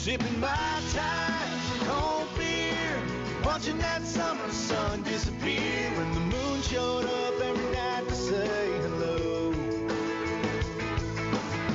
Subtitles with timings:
[0.00, 3.02] Sipping my time, cold beer,
[3.44, 9.52] watching that summer sun disappear when the moon showed up every night to say hello.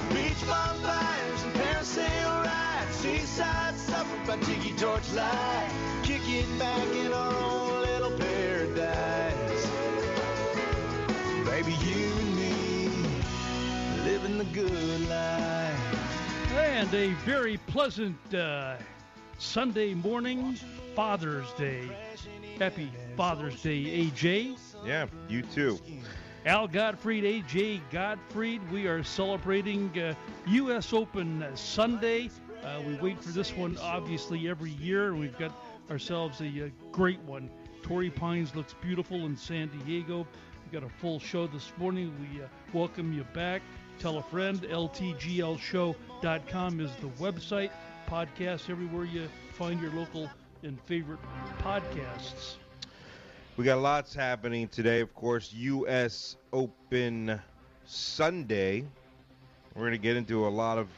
[0.10, 5.70] Beach bonfires and parasail rides, seaside supper by tiki torch light,
[6.02, 9.68] kicking back in our own little paradise.
[11.46, 12.90] Baby, you and me,
[14.04, 15.65] living the good life.
[16.56, 18.78] And a very pleasant uh,
[19.40, 20.58] Sunday morning,
[20.96, 21.90] Father's Day.
[22.58, 24.58] Happy Father's Day, AJ.
[24.86, 25.78] Yeah, you too.
[26.46, 28.62] Al Gottfried, AJ Gottfried.
[28.72, 30.14] We are celebrating uh,
[30.48, 30.94] U.S.
[30.94, 32.30] Open Sunday.
[32.64, 35.10] Uh, we wait for this one, obviously, every year.
[35.10, 35.52] and We've got
[35.92, 37.50] ourselves a, uh great one.
[37.84, 40.26] Torrey Pines looks beautiful in San Diego.
[40.66, 42.14] We got a full show this morning.
[42.32, 43.62] We uh, welcome you back.
[44.00, 44.62] Tell a friend.
[44.62, 47.72] LTGLshow.com is the website.
[48.08, 50.30] Podcast everywhere you find your local
[50.64, 51.20] and favorite
[51.60, 52.56] podcasts.
[53.58, 55.00] We got lots happening today.
[55.00, 56.36] Of course, U.S.
[56.52, 57.40] Open
[57.86, 58.84] Sunday.
[59.74, 60.90] We're going to get into a lot of,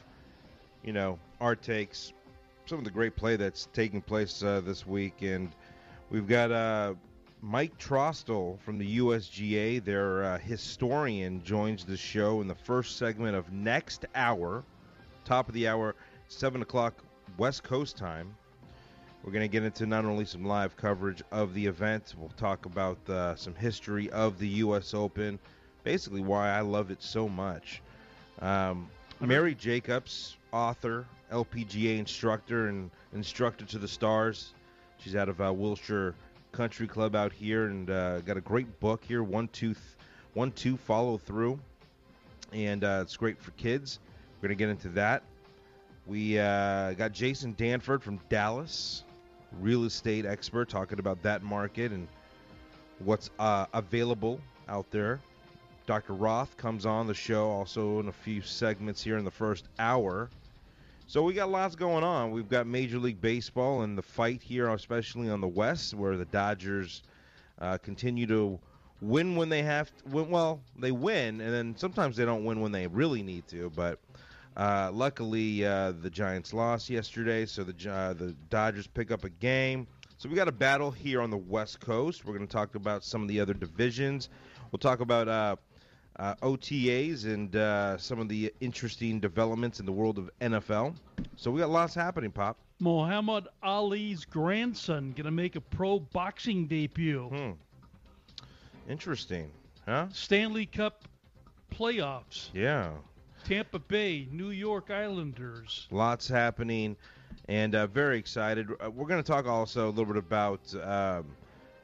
[0.84, 2.14] you know, our takes,
[2.66, 5.22] some of the great play that's taking place uh, this week.
[5.22, 5.52] And
[6.10, 6.96] we've got uh,
[7.42, 13.36] Mike Trostel from the USGA, their uh, historian, joins the show in the first segment
[13.36, 14.64] of next hour,
[15.24, 15.96] top of the hour,
[16.30, 16.96] 7 o'clock
[17.38, 18.36] West Coast time.
[19.24, 22.66] We're going to get into not only some live coverage of the event, we'll talk
[22.66, 24.96] about uh, some history of the U.S.
[24.96, 25.38] Open,
[25.84, 27.84] basically why I love it so much.
[28.42, 34.54] Um, Mary Jacobs, author, LPGA instructor, and instructor to the stars.
[34.98, 36.16] She's out of uh, Wilshire
[36.58, 39.86] Country Club out here, and uh, got a great book here, one two, th-
[40.34, 41.60] one two follow through,
[42.52, 44.00] and uh, it's great for kids.
[44.42, 45.22] We're going to get into that.
[46.08, 49.04] We uh, got Jason Danford from Dallas,
[49.62, 52.08] real estate expert, talking about that market and
[53.06, 55.20] what's uh, available out there.
[55.86, 56.14] Dr.
[56.14, 60.28] Roth comes on the show also in a few segments here in the first hour.
[61.10, 62.32] So we got lots going on.
[62.32, 66.26] We've got Major League Baseball and the fight here, especially on the West, where the
[66.26, 67.02] Dodgers
[67.60, 68.60] uh, continue to
[69.00, 70.10] win when they have to.
[70.10, 73.72] Win, well, they win, and then sometimes they don't win when they really need to.
[73.74, 74.00] But
[74.58, 79.30] uh, luckily, uh, the Giants lost yesterday, so the uh, the Dodgers pick up a
[79.30, 79.88] game.
[80.18, 82.26] So we got a battle here on the West Coast.
[82.26, 84.28] We're going to talk about some of the other divisions.
[84.74, 85.30] We'll talk about
[86.20, 90.96] uh, OTAs and uh, some of the interesting developments in the world of NFL.
[91.36, 92.58] So we got lots happening, Pop.
[92.80, 97.28] Muhammad Ali's grandson going to make a pro boxing debut.
[97.30, 97.52] Hmm.
[98.90, 99.52] Interesting,
[99.86, 100.08] huh?
[100.12, 101.04] Stanley Cup
[101.72, 102.50] playoffs.
[102.54, 102.92] Yeah.
[103.44, 105.88] Tampa Bay, New York Islanders.
[105.92, 106.96] Lots happening,
[107.48, 108.68] and uh, very excited.
[108.84, 111.26] Uh, we're going to talk also a little bit about um,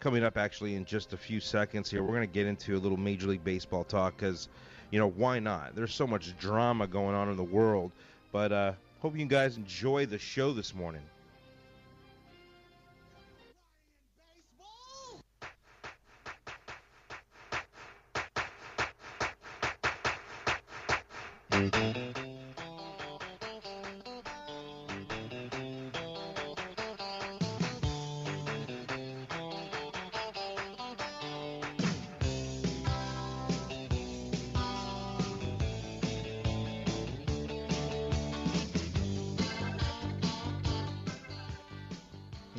[0.04, 2.04] coming up actually in just a few seconds here.
[2.04, 4.50] We're going to get into a little Major League Baseball talk because,
[4.92, 5.76] you know, why not?
[5.76, 7.94] There's so much drama going on in the world.
[8.34, 11.04] But uh, hope you guys enjoy the show this morning.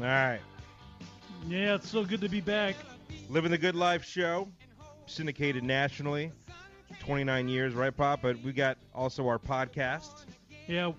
[0.04, 0.40] All right.
[1.48, 2.74] Yeah, it's so good to be back.
[3.30, 4.48] Living the Good Life show,
[5.06, 6.30] syndicated nationally,
[7.00, 8.20] 29 years, right, Pop?
[8.20, 10.26] But we got also our podcast,
[10.68, 10.92] Yeah,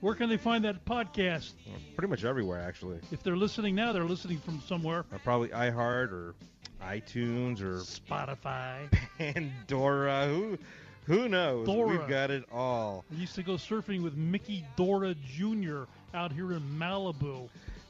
[0.00, 1.52] where can they find that podcast?
[1.94, 2.98] pretty much everywhere, actually.
[3.12, 5.04] If they're listening now, they're listening from somewhere.
[5.14, 6.34] Uh, probably iHeart or
[6.82, 8.90] iTunes or Spotify.
[9.18, 10.26] Pandora.
[10.26, 10.58] Who
[11.06, 11.64] who knows?
[11.64, 11.86] Dora.
[11.96, 13.04] We've got it all.
[13.16, 15.84] I used to go surfing with Miki Dora Jr.
[16.12, 17.48] out here in Malibu.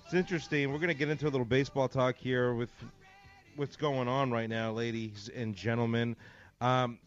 [0.08, 0.72] It's interesting.
[0.72, 2.70] We're gonna get into a little baseball talk here with
[3.56, 6.16] what's going on right now, ladies and gentlemen.
[6.62, 6.98] Um,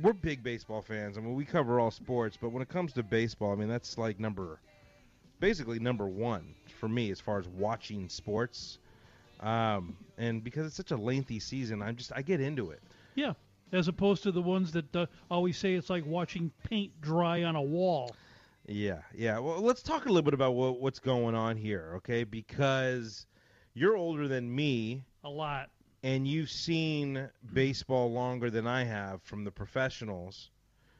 [0.00, 1.18] we're big baseball fans.
[1.18, 3.98] I mean, we cover all sports, but when it comes to baseball, I mean, that's
[3.98, 4.58] like number,
[5.38, 8.78] basically number one for me as far as watching sports.
[9.40, 12.80] Um, and because it's such a lengthy season, I'm just I get into it.
[13.16, 13.34] Yeah,
[13.70, 17.54] as opposed to the ones that uh, always say it's like watching paint dry on
[17.54, 18.16] a wall.
[18.70, 19.38] Yeah, yeah.
[19.40, 22.22] Well, let's talk a little bit about what, what's going on here, okay?
[22.22, 23.26] Because
[23.74, 25.70] you're older than me, A lot.
[26.04, 30.50] and you've seen baseball longer than I have from the professionals.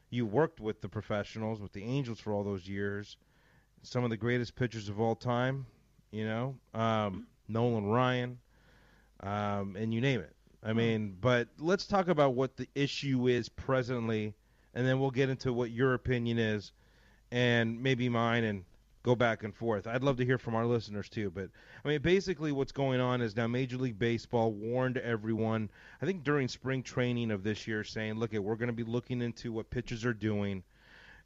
[0.09, 3.15] You worked with the professionals, with the Angels for all those years.
[3.83, 5.65] some of the greatest pitchers of all time.
[6.11, 8.37] You know, um, Nolan Ryan,
[9.21, 10.35] um, and you name it.
[10.61, 14.35] I mean, but let's talk about what the issue is presently,
[14.73, 16.73] and then we'll get into what your opinion is,
[17.31, 18.63] and maybe mine, and
[19.03, 19.87] go back and forth.
[19.87, 21.31] I'd love to hear from our listeners too.
[21.31, 21.49] But
[21.83, 25.69] I mean, basically, what's going on is now Major League Baseball warned everyone.
[26.01, 29.21] I think during spring training of this year, saying, "Look, we're going to be looking
[29.21, 30.63] into what pitchers are doing."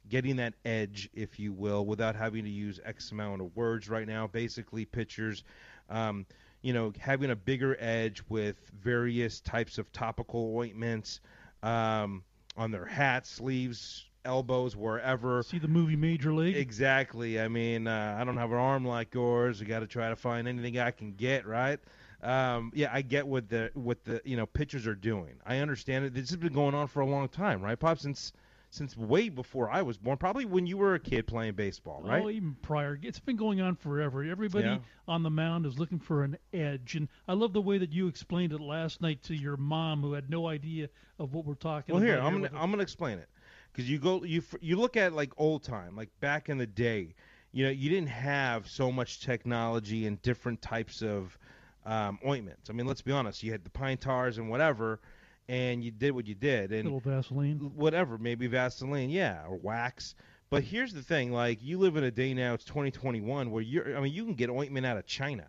[0.08, 4.06] Getting that edge, if you will, without having to use X amount of words right
[4.06, 4.28] now.
[4.28, 5.42] Basically, pitchers
[5.88, 6.26] um,
[6.62, 11.20] you know, having a bigger edge with various types of topical ointments
[11.62, 12.24] um,
[12.56, 15.42] on their hats, sleeves, elbows, wherever.
[15.42, 16.56] See the movie Major League?
[16.56, 17.40] Exactly.
[17.40, 19.62] I mean, uh, I don't have an arm like yours.
[19.62, 21.78] I got to try to find anything I can get, right?
[22.22, 25.34] Um, yeah, I get what the what the you know pitchers are doing.
[25.46, 26.14] I understand it.
[26.14, 27.98] This has been going on for a long time, right, Pop?
[27.98, 28.32] Since
[28.70, 32.22] since way before I was born, probably when you were a kid playing baseball, right?
[32.22, 32.98] Oh, even prior.
[33.00, 34.24] It's been going on forever.
[34.24, 34.78] Everybody Yeah.
[35.06, 38.08] on the mound is looking for an edge, and I love the way that you
[38.08, 40.88] explained it last night to your mom, who had no idea
[41.18, 42.12] of what we're talking Well, about.
[42.14, 42.50] here I'm gonna.
[42.60, 43.28] I'm gonna explain it
[43.76, 47.14] because you go you you look at like old time, like back in the day.
[47.52, 51.38] You know, you didn't have so much technology and different types of
[51.84, 52.68] um, ointments.
[52.68, 53.42] I mean, let's be honest.
[53.42, 55.00] You had the pine tars and whatever,
[55.48, 57.58] and you did what you did, and little Vaseline.
[57.74, 60.14] whatever, maybe Vaseline, yeah, or wax.
[60.48, 63.96] But here's the thing: like you live in a day now, it's 2021, where you're.
[63.96, 65.46] I mean, you can get ointment out of China.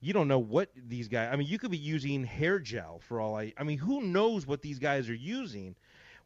[0.00, 1.30] You don't know what these guys.
[1.32, 3.52] I mean, you could be using hair gel for all I.
[3.58, 5.76] I mean, who knows what these guys are using?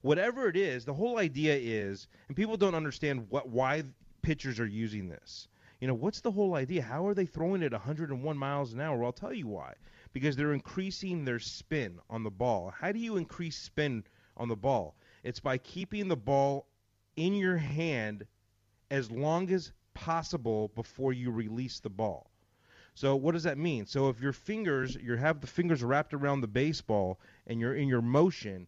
[0.03, 3.85] Whatever it is, the whole idea is, and people don't understand what why
[4.21, 5.49] pitchers are using this.
[5.81, 6.83] You know, what's the whole idea?
[6.83, 8.99] How are they throwing it 101 miles an hour?
[8.99, 9.75] Well, I'll tell you why.
[10.13, 12.73] Because they're increasing their spin on the ball.
[12.79, 14.05] How do you increase spin
[14.37, 14.95] on the ball?
[15.25, 16.67] It's by keeping the ball
[17.17, 18.27] in your hand
[18.91, 22.31] as long as possible before you release the ball.
[22.95, 23.87] So what does that mean?
[23.87, 27.89] So if your fingers, you have the fingers wrapped around the baseball and you're in
[27.89, 28.67] your motion,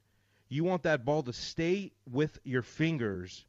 [0.48, 3.44] you want that ball to stay with your fingers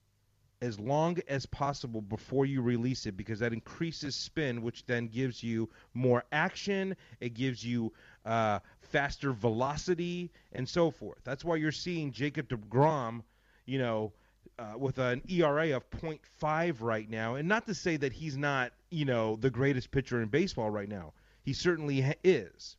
[0.61, 5.43] as long as possible before you release it because that increases spin, which then gives
[5.43, 6.95] you more action.
[7.19, 7.93] It gives you
[8.25, 11.19] uh, faster velocity and so forth.
[11.23, 13.21] That's why you're seeing Jacob DeGrom,
[13.65, 14.13] you know,
[14.57, 17.35] uh, with an ERA of .5 right now.
[17.35, 20.89] And not to say that he's not, you know, the greatest pitcher in baseball right
[20.89, 21.13] now.
[21.43, 22.77] He certainly is.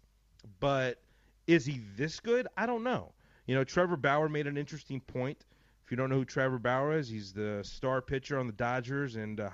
[0.58, 0.98] But
[1.46, 2.48] is he this good?
[2.56, 3.12] I don't know.
[3.46, 5.44] You know, Trevor Bauer made an interesting point.
[5.84, 9.16] If you don't know who Trevor Bauer is, he's the star pitcher on the Dodgers
[9.16, 9.50] and uh,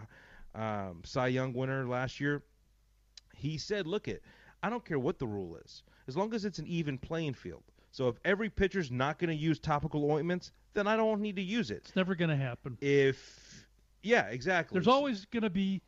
[0.54, 2.42] um, Cy Young winner last year.
[3.36, 4.22] He said, "Look it,
[4.62, 7.62] I don't care what the rule is, as long as it's an even playing field.
[7.90, 11.42] So if every pitcher's not going to use topical ointments, then I don't need to
[11.42, 11.82] use it.
[11.84, 12.78] It's never going to happen.
[12.80, 13.66] If
[14.02, 14.76] yeah, exactly.
[14.76, 15.82] There's always going to be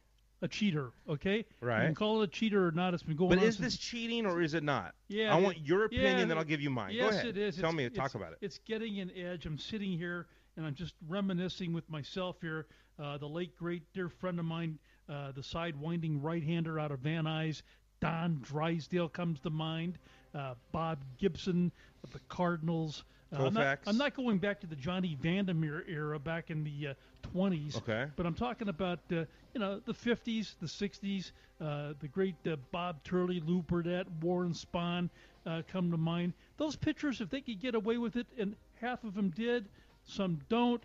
[0.45, 0.93] a cheater.
[1.09, 1.39] Okay.
[1.39, 1.87] You right.
[1.87, 2.93] can call it a cheater or not.
[2.93, 3.39] It's been going on.
[3.39, 3.49] But on.
[3.49, 4.95] is since- this cheating or is it not?
[5.09, 5.35] Yeah.
[5.35, 6.93] I want your opinion, yeah, then I'll give you mine.
[6.95, 7.27] Yes, Go ahead.
[7.27, 7.57] it is.
[7.57, 8.39] Tell It's- me, talk about it.
[8.43, 9.47] It's getting an edge.
[9.47, 10.27] I'm sitting here
[10.57, 12.67] and I'm just reminiscing with myself here.
[12.99, 17.25] Uh, the late great dear friend of mine, uh, the sidewinding right-hander out of Van
[17.25, 17.63] Nuys,
[18.01, 19.99] Don Drysdale comes to mind.
[20.35, 21.73] Uh, Bob Gibson
[22.05, 23.05] of the Cardinals.
[23.35, 26.65] Uh, I'm, not, I'm not going back to the Johnny Vander Meer era back in
[26.65, 26.95] the uh,
[27.35, 27.77] 20s.
[27.77, 28.07] Okay.
[28.17, 32.57] But I'm talking about uh, you know the 50s, the 60s, uh, the great uh,
[32.71, 35.09] Bob Turley, Lew Burdette, Warren Spahn
[35.47, 36.33] uh, come to mind.
[36.57, 39.67] Those pitchers, if they could get away with it, and half of them did,
[40.05, 40.83] some don't.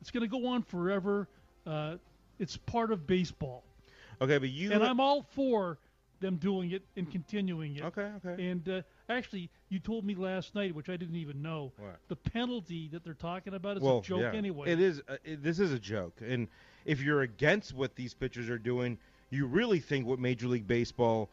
[0.00, 1.28] It's going to go on forever.
[1.66, 1.96] Uh,
[2.38, 3.64] it's part of baseball,
[4.20, 5.78] Okay, but you and I'm all for
[6.20, 7.84] them doing it and continuing it.
[7.84, 8.48] Okay, okay.
[8.48, 11.98] And uh, actually, you told me last night, which I didn't even know, What?
[12.08, 14.32] the penalty that they're talking about is well, a joke yeah.
[14.32, 14.70] anyway.
[14.70, 15.02] It is.
[15.08, 16.48] Uh, it, this is a joke, and
[16.84, 18.98] if you're against what these pitchers are doing,
[19.30, 21.28] you really think what Major League Baseball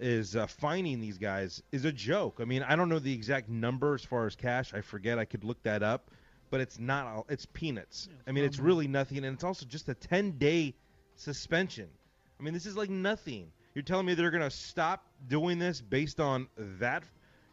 [0.00, 2.38] is uh, fining these guys is a joke.
[2.40, 4.74] I mean, I don't know the exact number as far as cash.
[4.74, 5.18] I forget.
[5.18, 6.10] I could look that up,
[6.50, 7.06] but it's not.
[7.06, 8.08] all It's peanuts.
[8.08, 10.74] Yeah, it's I mean, it's really nothing, and it's also just a 10 day
[11.16, 11.88] suspension.
[12.38, 13.52] I mean, this is like nothing.
[13.74, 17.04] You're telling me they're going to stop doing this based on that,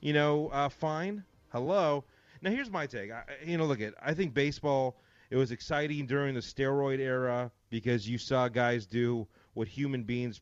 [0.02, 1.24] you know, uh, fine?
[1.52, 2.04] Hello.
[2.42, 3.12] Now here's my take.
[3.12, 3.94] I, you know, look at.
[4.02, 4.98] I think baseball.
[5.30, 10.42] It was exciting during the steroid era because you saw guys do what human beings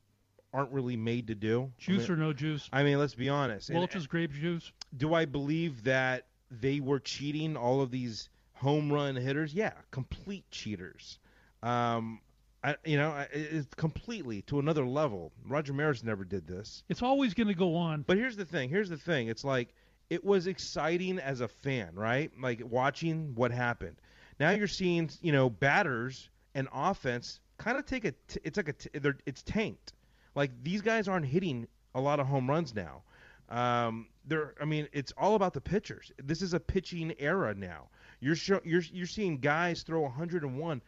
[0.54, 1.72] aren't really made to do.
[1.78, 2.70] juice I mean, or no juice?
[2.72, 3.70] I mean, let's be honest.
[3.70, 4.72] And- Welch's grape juice.
[4.96, 9.54] do I believe that they were cheating all of these home run hitters?
[9.54, 11.20] Yeah, complete cheaters.
[11.62, 12.22] Um,
[12.64, 15.32] I, you know, I- it's completely to another level.
[15.48, 16.84] Roger Maris never did this.
[16.90, 18.02] It's always going to go on.
[18.02, 18.70] But here's the thing.
[18.70, 19.28] Here's the thing.
[19.28, 19.70] It's like
[20.10, 22.32] it was exciting as a fan, right?
[22.42, 23.98] Like watching what happened.
[24.40, 28.12] Now you're seeing, you know, batters and offense kind of take a.
[28.28, 28.74] T- it's like a.
[28.74, 29.94] T- they're, it's tanked.
[30.36, 33.02] Like these guys aren't hitting a lot of home runs now.
[33.50, 34.54] Um, they're.
[34.62, 36.12] I mean, it's all about the pitchers.
[36.24, 37.90] This is a pitching era now.
[38.20, 40.82] You're show, you're you're seeing guys throw 101, uh,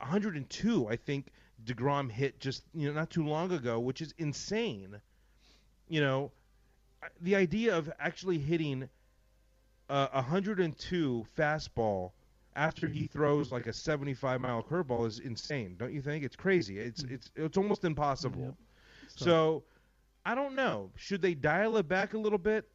[0.00, 0.88] 102.
[0.88, 1.28] I think
[1.64, 5.00] Degrom hit just you know not too long ago, which is insane.
[5.88, 6.32] You know,
[7.20, 8.88] the idea of actually hitting
[9.88, 12.12] a 102 fastball
[12.56, 16.24] after he throws like a 75 mile curveball is insane, don't you think?
[16.24, 16.78] It's crazy.
[16.78, 18.42] It's it's it's almost impossible.
[18.42, 18.54] Yep.
[19.16, 19.64] So,
[20.24, 20.90] I don't know.
[20.96, 22.68] Should they dial it back a little bit?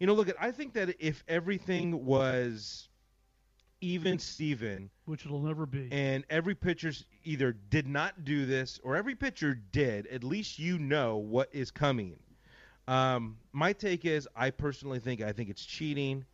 [0.00, 0.36] You know, look at.
[0.40, 2.88] I think that if everything was
[3.82, 5.88] even Steven which it'll never be.
[5.90, 6.92] and every pitcher
[7.24, 11.70] either did not do this or every pitcher did, at least you know what is
[11.70, 12.16] coming.
[12.88, 16.24] Um, my take is, I personally think I think it's cheating.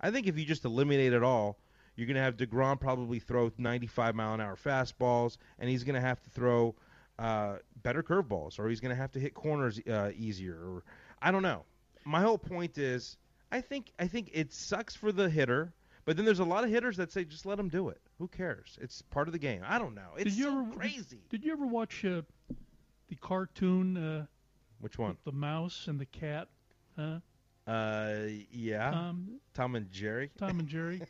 [0.00, 1.58] I think if you just eliminate it all,
[1.96, 5.94] you're going to have Degrom probably throw 95 mile an hour fastballs, and he's going
[5.94, 6.74] to have to throw
[7.18, 10.56] uh, better curveballs, or he's going to have to hit corners uh, easier.
[10.56, 10.82] Or
[11.22, 11.64] I don't know.
[12.04, 13.16] My whole point is,
[13.50, 15.72] I think I think it sucks for the hitter,
[16.06, 18.00] but then there's a lot of hitters that say just let them do it.
[18.18, 18.78] Who cares?
[18.80, 19.60] It's part of the game.
[19.66, 20.14] I don't know.
[20.16, 21.18] It's Did you so ever- crazy.
[21.28, 22.22] Did you ever watch uh,
[23.08, 24.26] the cartoon uh,
[24.80, 25.18] Which one?
[25.24, 26.48] the mouse and the cat?
[26.98, 27.18] Huh?
[27.66, 28.90] Uh, yeah.
[28.90, 30.30] Um, Tom and Jerry.
[30.38, 31.02] Tom and Jerry,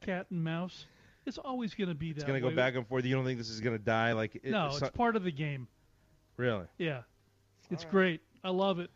[0.00, 0.86] cat and mouse.
[1.26, 2.18] It's always going to be that.
[2.18, 2.54] It's gonna go way.
[2.54, 3.04] back and forth.
[3.04, 4.12] You don't think this is gonna die?
[4.12, 5.66] Like it, No, it's it's part of the game.
[6.36, 6.66] really.
[6.78, 7.00] Yeah,
[7.70, 7.90] it's right.
[7.92, 8.20] great.
[8.44, 8.90] I love it.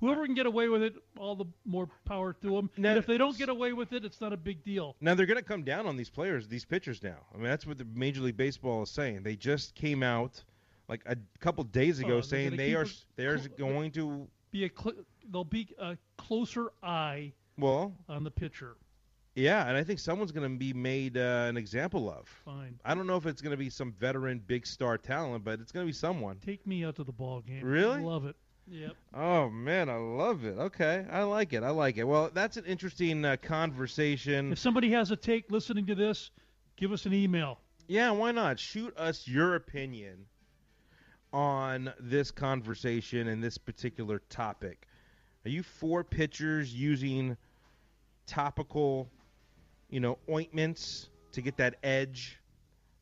[0.00, 2.70] Whoever can get away with it, all the more power to them.
[2.76, 4.94] Now- and if they don't get away with it, it's not a big deal.
[5.00, 7.02] Now they're gonna come down on these players, these pitchers.
[7.02, 9.22] Now, I mean that's what the Major League Baseball is saying.
[9.22, 10.42] They just came out
[10.88, 14.64] like a couple days ago Oh, saying they are they are cl- going to Be
[14.64, 14.96] a cl-
[15.30, 18.76] there'll be a closer eye well, on the pitcher.
[19.34, 22.28] yeah, and I think someone's gonna be made uh, an example of.
[22.44, 22.78] Fine.
[22.84, 25.86] I don't know if it's gonna be some veteran big star talent, but it's gonna
[25.86, 26.36] be someone.
[26.44, 27.64] Take me out to the ball game.
[27.64, 28.00] Really?
[28.02, 28.36] Love it.
[28.68, 28.96] Yep.
[29.14, 30.58] Oh man, I love it.
[30.58, 31.62] Okay, I like it.
[31.62, 32.04] I like it.
[32.04, 34.52] Well, that's an interesting uh, conversation.
[34.52, 36.30] If somebody has a take listening to this,
[36.76, 37.58] give us an email.
[37.86, 38.58] Yeah, why not?
[38.58, 40.26] Shoot us your opinion
[41.32, 44.88] on this conversation and this particular topic.
[45.44, 47.36] Are you for pitchers using
[48.26, 49.08] topical,
[49.88, 52.40] you know, ointments to get that edge,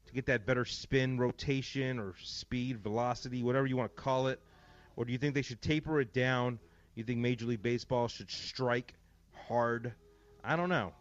[0.07, 4.41] to get that better spin, rotation, or speed, velocity, whatever you want to call it?
[4.97, 6.59] Or do you think they should taper it down?
[6.95, 8.95] You think Major League Baseball should strike
[9.33, 9.93] hard?
[10.43, 10.93] I don't know.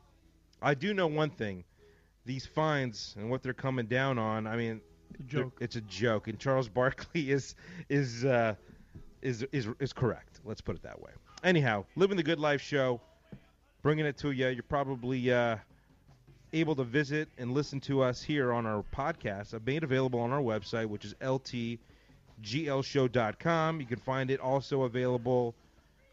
[0.62, 1.66] I do know one thing
[2.26, 4.48] these fines and what they're coming down on.
[4.48, 4.82] I mean,
[5.28, 5.58] joke.
[5.60, 7.56] It's a joke, and Charles Barkley is
[7.90, 8.56] is uh,
[9.22, 10.40] is is is correct.
[10.46, 11.12] Let's put it that way.
[11.44, 13.02] Anyhow, living the good life show,
[13.82, 14.48] bringing it to you.
[14.48, 15.58] You're probably uh,
[16.54, 19.54] able to visit and listen to us here on our podcast.
[19.54, 21.14] I've made available on our website, which is
[22.44, 23.80] ltglshow.com.
[23.80, 25.56] You can find it also available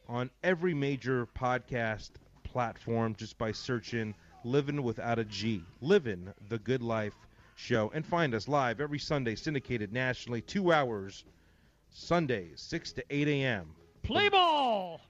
[0.08, 2.10] on every major podcast
[2.44, 5.62] platform just by searching Living Without a G.
[5.80, 7.14] Living the Good Life
[7.56, 7.90] Show.
[7.94, 11.24] And find us live every Sunday, syndicated nationally, two hours,
[11.90, 13.74] Sundays, 6 to 8 a.m.
[14.02, 15.00] Play ball.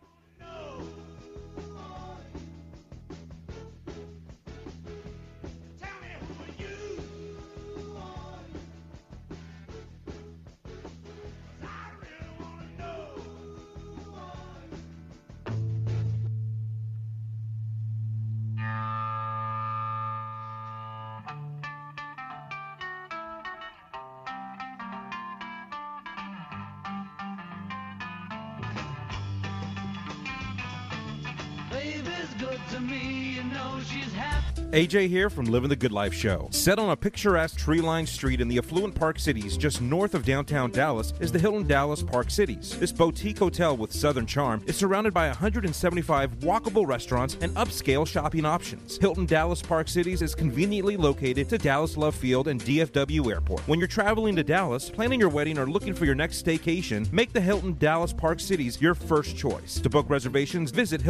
[34.73, 36.47] AJ here from Living the Good Life Show.
[36.53, 40.25] Set on a picturesque tree lined street in the affluent Park Cities, just north of
[40.25, 42.79] downtown Dallas, is the Hilton Dallas Park Cities.
[42.79, 48.45] This boutique hotel with southern charm is surrounded by 175 walkable restaurants and upscale shopping
[48.45, 48.97] options.
[48.99, 53.67] Hilton Dallas Park Cities is conveniently located to Dallas Love Field and DFW Airport.
[53.67, 57.33] When you're traveling to Dallas, planning your wedding, or looking for your next staycation, make
[57.33, 59.81] the Hilton Dallas Park Cities your first choice.
[59.81, 61.03] To book reservations, visit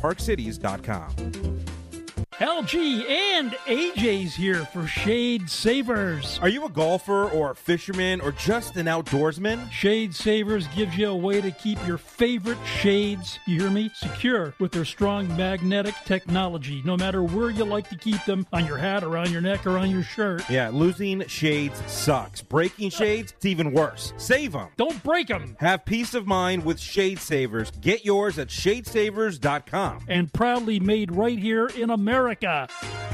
[0.00, 1.71] HiltonDallasParkCities.com.
[2.42, 6.40] LG and AJ's here for Shade Savers.
[6.42, 9.70] Are you a golfer or a fisherman or just an outdoorsman?
[9.70, 14.54] Shade Savers gives you a way to keep your favorite shades, you hear me, secure
[14.58, 18.76] with their strong magnetic technology, no matter where you like to keep them on your
[18.76, 20.42] hat, around your neck, or on your shirt.
[20.50, 22.42] Yeah, losing shades sucks.
[22.42, 24.14] Breaking shades, it's even worse.
[24.16, 24.66] Save them.
[24.76, 25.56] Don't break them.
[25.60, 27.70] Have peace of mind with Shade Savers.
[27.80, 30.06] Get yours at shadesavers.com.
[30.08, 32.31] And proudly made right here in America.
[32.32, 33.11] America.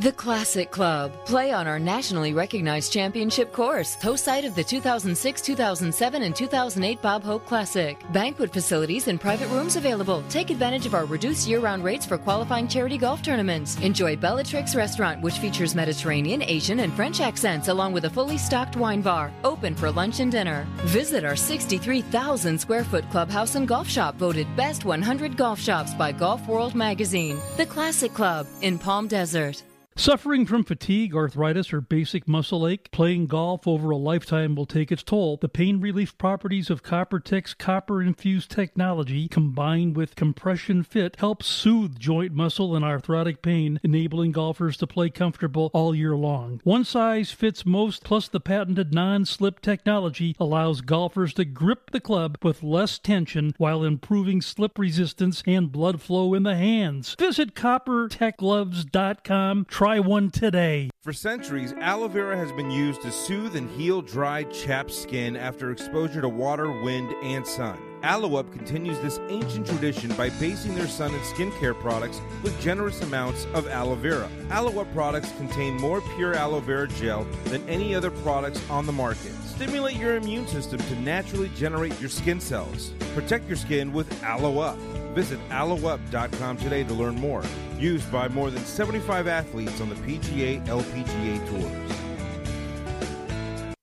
[0.00, 1.12] The Classic Club.
[1.24, 7.00] Play on our nationally recognized championship course, host site of the 2006, 2007, and 2008
[7.00, 7.96] Bob Hope Classic.
[8.12, 10.24] Banquet facilities and private rooms available.
[10.28, 13.78] Take advantage of our reduced year round rates for qualifying charity golf tournaments.
[13.82, 18.76] Enjoy Bellatrix Restaurant, which features Mediterranean, Asian, and French accents, along with a fully stocked
[18.76, 19.32] wine bar.
[19.44, 20.66] Open for lunch and dinner.
[20.86, 26.10] Visit our 63,000 square foot clubhouse and golf shop, voted Best 100 Golf Shops by
[26.10, 27.38] Golf World Magazine.
[27.56, 29.62] The Classic Club in Palm Desert.
[29.96, 34.90] Suffering from fatigue, arthritis, or basic muscle ache, playing golf over a lifetime will take
[34.90, 35.36] its toll.
[35.36, 41.96] The pain relief properties of CopperTech's copper infused technology, combined with compression fit, helps soothe
[41.96, 46.60] joint muscle and arthritic pain, enabling golfers to play comfortable all year long.
[46.64, 52.00] One size fits most, plus the patented non slip technology allows golfers to grip the
[52.00, 57.14] club with less tension while improving slip resistance and blood flow in the hands.
[57.16, 59.66] Visit coppertechgloves.com.
[59.66, 60.88] Try one today.
[61.02, 65.70] For centuries, aloe vera has been used to soothe and heal dry, chapped skin after
[65.70, 67.78] exposure to water, wind, and sun.
[68.04, 73.46] Aloe continues this ancient tradition by basing their sun and skincare products with generous amounts
[73.54, 74.28] of aloe vera.
[74.50, 79.32] Aloe products contain more pure aloe vera gel than any other products on the market.
[79.46, 82.92] Stimulate your immune system to naturally generate your skin cells.
[83.14, 84.76] Protect your skin with Aloe.
[85.14, 87.42] Visit aloeup.com today to learn more.
[87.78, 92.13] Used by more than 75 athletes on the PGA LPGA tours.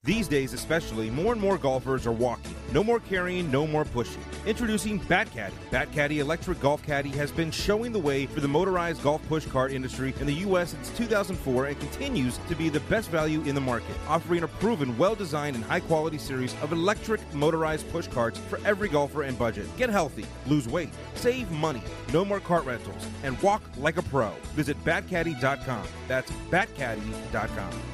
[0.04, 2.56] These days, especially, more and more golfers are walking.
[2.74, 4.24] No more carrying, no more pushing.
[4.48, 5.54] Introducing Batcaddy.
[5.70, 9.72] Batcaddy Electric Golf Caddy has been showing the way for the motorized golf push cart
[9.72, 10.72] industry in the U.S.
[10.72, 14.98] since 2004 and continues to be the best value in the market, offering a proven,
[14.98, 19.38] well designed, and high quality series of electric motorized push carts for every golfer and
[19.38, 19.68] budget.
[19.78, 24.32] Get healthy, lose weight, save money, no more cart rentals, and walk like a pro.
[24.56, 25.88] Visit batcaddy.com.
[26.08, 27.91] That's batcaddy.com.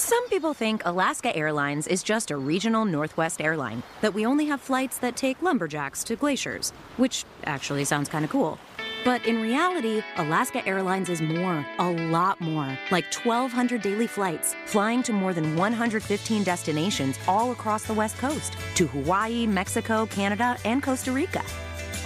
[0.00, 4.62] Some people think Alaska Airlines is just a regional Northwest airline, that we only have
[4.62, 8.58] flights that take lumberjacks to glaciers, which actually sounds kind of cool.
[9.04, 15.02] But in reality, Alaska Airlines is more, a lot more, like 1,200 daily flights, flying
[15.02, 20.82] to more than 115 destinations all across the West Coast, to Hawaii, Mexico, Canada, and
[20.82, 21.42] Costa Rica.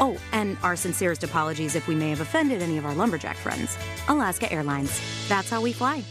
[0.00, 3.78] Oh, and our sincerest apologies if we may have offended any of our lumberjack friends.
[4.08, 5.00] Alaska Airlines.
[5.28, 6.02] That's how we fly.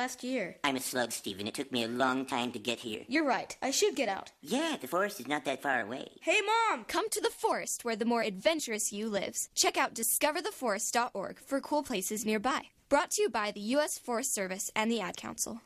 [0.00, 0.56] Last year.
[0.64, 1.46] I'm a slug, Steven.
[1.46, 3.02] It took me a long time to get here.
[3.06, 3.54] You're right.
[3.60, 4.32] I should get out.
[4.40, 6.08] Yeah, the forest is not that far away.
[6.22, 6.86] Hey, Mom!
[6.86, 9.50] Come to the forest where the more adventurous you lives.
[9.54, 12.62] Check out discovertheforest.org for cool places nearby.
[12.88, 13.98] Brought to you by the U.S.
[13.98, 15.60] Forest Service and the Ad Council.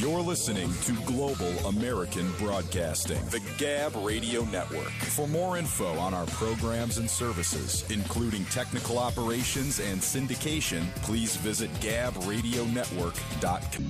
[0.00, 4.90] You're listening to Global American Broadcasting, the Gab Radio Network.
[4.90, 11.70] For more info on our programs and services, including technical operations and syndication, please visit
[11.74, 13.84] gabradionetwork.com.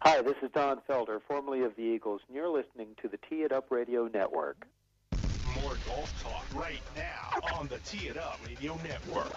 [0.00, 3.42] Hi, this is Don Felder, formerly of the Eagles, and you're listening to the Tee
[3.42, 4.66] It Up Radio Network.
[5.62, 9.36] More golf talk right now on the Tee It Up Radio Network.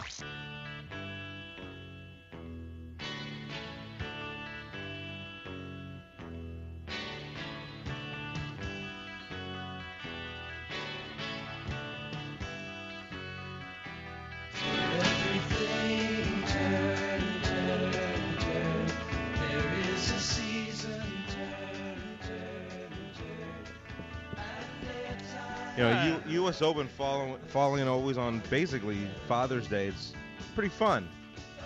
[25.77, 26.61] You know, U- U.S.
[26.61, 29.87] Open following following always on basically Father's Day.
[29.87, 30.13] It's
[30.53, 31.09] pretty fun,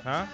[0.03, 0.25] huh?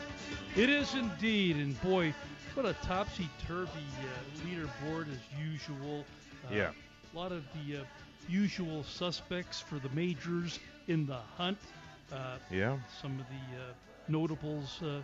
[0.56, 2.14] It is indeed, and boy,
[2.54, 6.06] what a topsy-turvy uh, leaderboard as usual.
[6.46, 6.72] Uh, Yeah.
[7.14, 7.84] A lot of the uh,
[8.30, 11.58] usual suspects for the majors in the hunt.
[12.12, 12.78] Uh, Yeah.
[13.02, 13.74] Some of the uh,
[14.08, 15.02] notables uh,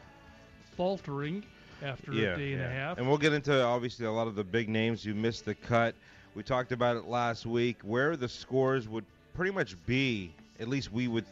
[0.77, 1.43] faltering
[1.83, 2.67] after yeah, a day and yeah.
[2.67, 2.97] a half.
[2.99, 5.95] And we'll get into obviously a lot of the big names who missed the cut.
[6.35, 10.33] We talked about it last week, where the scores would pretty much be.
[10.59, 11.25] At least we would,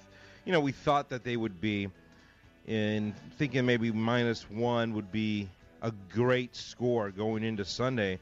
[0.44, 1.90] you know, we thought that they would be.
[2.68, 5.48] And thinking maybe minus one would be
[5.82, 8.20] a great score going into Sunday.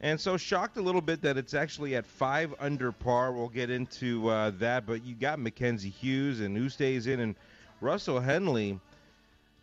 [0.00, 3.32] And so shocked a little bit that it's actually at five under par.
[3.32, 4.86] We'll get into uh, that.
[4.86, 7.36] But you got Mackenzie Hughes and Oosthuizen, and
[7.80, 8.80] Russell Henley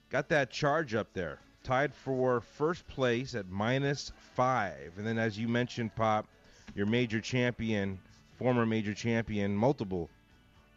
[0.10, 4.94] got that charge up there, tied for first place at minus five.
[4.98, 6.28] And then, as you mentioned, Pop,
[6.76, 8.00] your major champion,
[8.38, 10.10] former major champion, multiple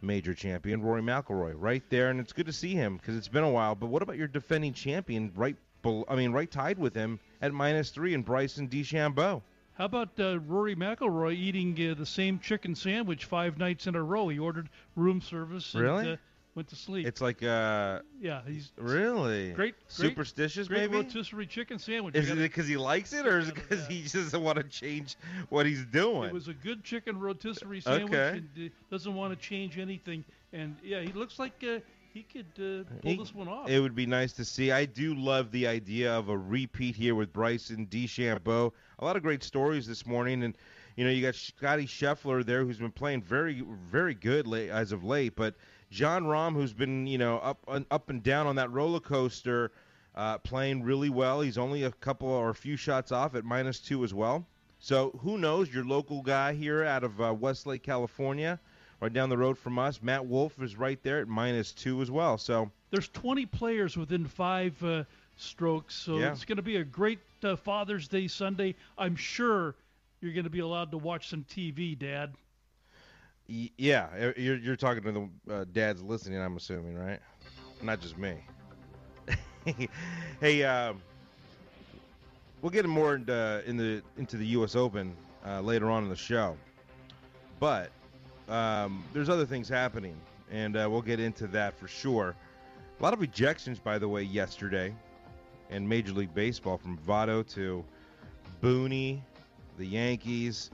[0.01, 3.43] major champion, Rory McIlroy, right there, and it's good to see him because it's been
[3.43, 3.75] a while.
[3.75, 5.55] But what about your defending champion, right?
[6.07, 9.41] I mean, right tied with him at minus three, and Bryson DeChambeau.
[9.77, 14.01] How about uh, Rory McIlroy eating uh, the same chicken sandwich five nights in a
[14.01, 14.29] row?
[14.29, 15.73] He ordered room service.
[15.73, 16.11] And, Really?
[16.13, 16.15] uh,
[16.55, 17.05] went to sleep.
[17.05, 19.75] It's like uh, yeah, he's really great.
[19.75, 20.95] great superstitious, great maybe.
[21.03, 22.15] rotisserie chicken sandwich.
[22.15, 24.57] Is it gotta- because he likes it, or is it because he just doesn't want
[24.57, 25.17] to change
[25.49, 26.29] what he's doing?
[26.29, 28.13] It was a good chicken rotisserie sandwich.
[28.13, 28.37] Okay.
[28.37, 30.23] And, uh, doesn't want to change anything.
[30.53, 31.79] And yeah, he looks like uh,
[32.13, 33.69] he could uh, pull He- this one off.
[33.69, 34.71] It would be nice to see.
[34.71, 38.71] I do love the idea of a repeat here with Bryson DeChambeau.
[38.99, 40.57] A lot of great stories this morning, and
[40.95, 44.93] you know you got Scottie Scheffler there, who's been playing very, very good late, as
[44.93, 45.35] of late.
[45.35, 45.55] But
[45.91, 49.71] Jon Rahm, who's been you know up and up and down on that roller coaster,
[50.15, 51.41] uh, playing really well.
[51.41, 54.45] He's only a couple or a few shots off at minus two as well.
[54.79, 55.73] So who knows?
[55.73, 58.59] Your local guy here out of uh, Westlake, California,
[59.01, 62.11] right down the road from us, Matt Wolff is right there at minus two as
[62.11, 62.37] well.
[62.37, 62.71] So.
[62.91, 65.03] There's 20 players within five uh,
[65.37, 66.31] strokes, so Yeah.
[66.31, 68.75] it's going to be a great uh, Father's Day Sunday.
[68.97, 69.75] I'm sure
[70.21, 72.33] you're going to be allowed to watch some TV, Dad.
[73.47, 77.19] Yeah, uh, you're, you're talking to the uh, dads listening, I'm assuming, right?
[77.81, 78.37] Not just me.
[80.39, 81.01] hey, um,
[82.61, 84.75] we'll get more into, in the into the U.S.
[84.75, 86.57] Open uh, later on in the show,
[87.59, 87.91] but
[88.49, 90.19] um, there's other things happening,
[90.51, 92.35] and uh, we'll get into that for sure.
[92.99, 94.93] A lot of ejections, by the way, yesterday
[95.69, 97.83] in Major League Baseball from Votto to
[98.61, 99.19] Booney,
[99.77, 100.71] the Yankees,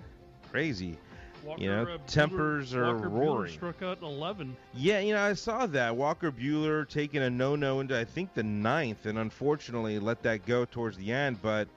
[0.50, 0.98] crazy.
[1.44, 3.52] Walker, you know, uh, tempers are Walker roaring.
[3.54, 4.56] struck out 11.
[4.74, 8.44] Yeah, you know, I saw that Walker Buehler taking a no-no into I think the
[8.44, 11.42] ninth, and unfortunately let that go towards the end.
[11.42, 11.68] But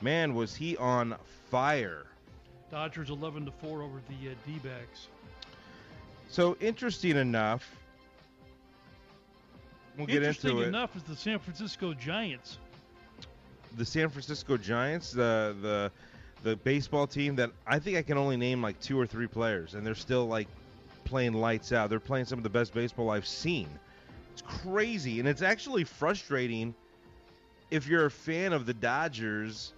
[0.00, 1.16] man, was he on
[1.50, 2.06] fire!
[2.70, 5.08] Dodgers 11 to 4 over the uh, D-backs.
[6.28, 7.76] So interesting enough,
[9.96, 10.68] we'll get Interesting into it.
[10.68, 12.58] enough is the San Francisco Giants.
[13.76, 15.92] The San Francisco Giants, the the
[16.42, 19.74] the baseball team that I think I can only name like two or three players,
[19.74, 20.48] and they're still like
[21.04, 21.90] playing lights out.
[21.90, 23.68] They're playing some of the best baseball I've seen.
[24.32, 26.74] It's crazy, and it's actually frustrating
[27.70, 29.72] if you're a fan of the Dodgers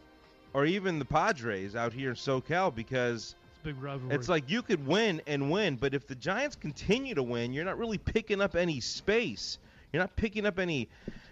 [0.52, 4.14] or even the Padres out here in SoCal because It's a big rivalry.
[4.14, 7.64] it's like you could win and win, but if the Giants continue to win, you're
[7.64, 9.58] not really picking up any space.
[9.92, 10.88] You're not picking up any.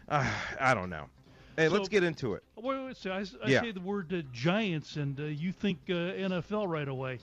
[0.08, 1.06] Uh, I don't know.
[1.56, 2.42] Hey, let's get into it.
[2.56, 3.60] Wait, wait, so I, I Yeah.
[3.60, 7.18] say the word uh, Giants, and uh, you think uh, NFL right away.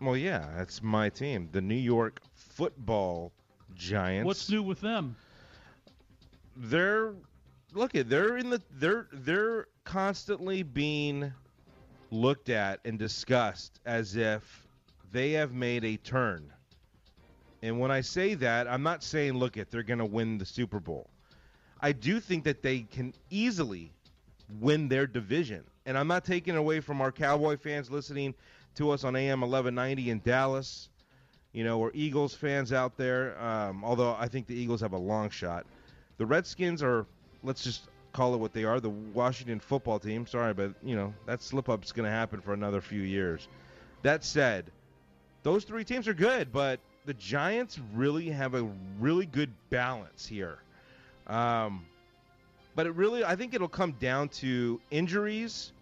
[0.00, 3.32] Well, yeah, that's my team, the New York Football
[3.74, 4.26] Giants.
[4.26, 5.16] What's new with them?
[6.56, 7.14] They're
[7.72, 11.32] look at they're in the they're they're constantly being
[12.10, 14.66] looked at and discussed as if
[15.12, 16.52] they have made a turn.
[17.62, 20.46] And when I say that, I'm not saying look at they're going to win the
[20.46, 21.10] Super Bowl.
[21.80, 23.92] I do think that they can easily
[24.60, 25.64] win their division.
[25.86, 28.34] And I'm not taking away from our Cowboy fans listening
[28.76, 30.88] to us on AM 1190 in Dallas,
[31.52, 33.40] you know, or Eagles fans out there.
[33.42, 35.66] Um, although I think the Eagles have a long shot.
[36.18, 37.06] The Redskins are,
[37.42, 40.26] let's just call it what they are, the Washington football team.
[40.26, 43.48] Sorry, but you know that slip up's going to happen for another few years.
[44.02, 44.70] That said,
[45.42, 50.58] those three teams are good, but the Giants really have a really good balance here.
[51.28, 51.84] Um,
[52.74, 55.72] but it really, I think it'll come down to injuries,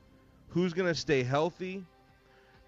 [0.48, 1.84] who's going to stay healthy,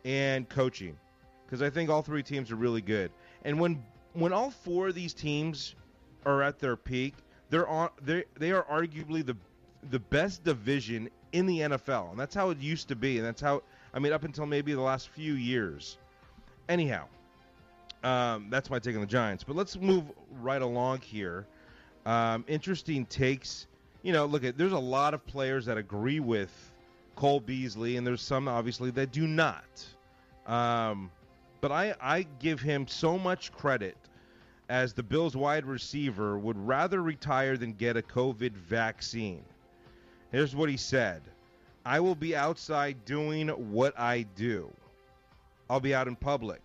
[0.04, 0.96] and coaching,
[1.44, 3.10] because I think all three teams are really good.
[3.44, 5.74] And when when all four of these teams
[6.24, 7.14] are at their peak,
[7.50, 9.36] they're on they they are arguably the
[9.90, 13.40] the best division in the NFL, and that's how it used to be, and that's
[13.40, 13.62] how
[13.94, 15.98] I mean up until maybe the last few years.
[16.68, 17.04] Anyhow,
[18.04, 19.44] um, that's my take on the Giants.
[19.44, 20.04] But let's move
[20.40, 21.46] right along here.
[22.08, 23.66] Um, interesting takes.
[24.02, 26.50] You know, look at there's a lot of players that agree with
[27.16, 29.84] Cole Beasley, and there's some obviously that do not.
[30.46, 31.10] Um,
[31.60, 33.96] but I I give him so much credit
[34.70, 39.44] as the Bills wide receiver would rather retire than get a COVID vaccine.
[40.32, 41.20] Here's what he said
[41.84, 44.70] I will be outside doing what I do.
[45.68, 46.62] I'll be out in public.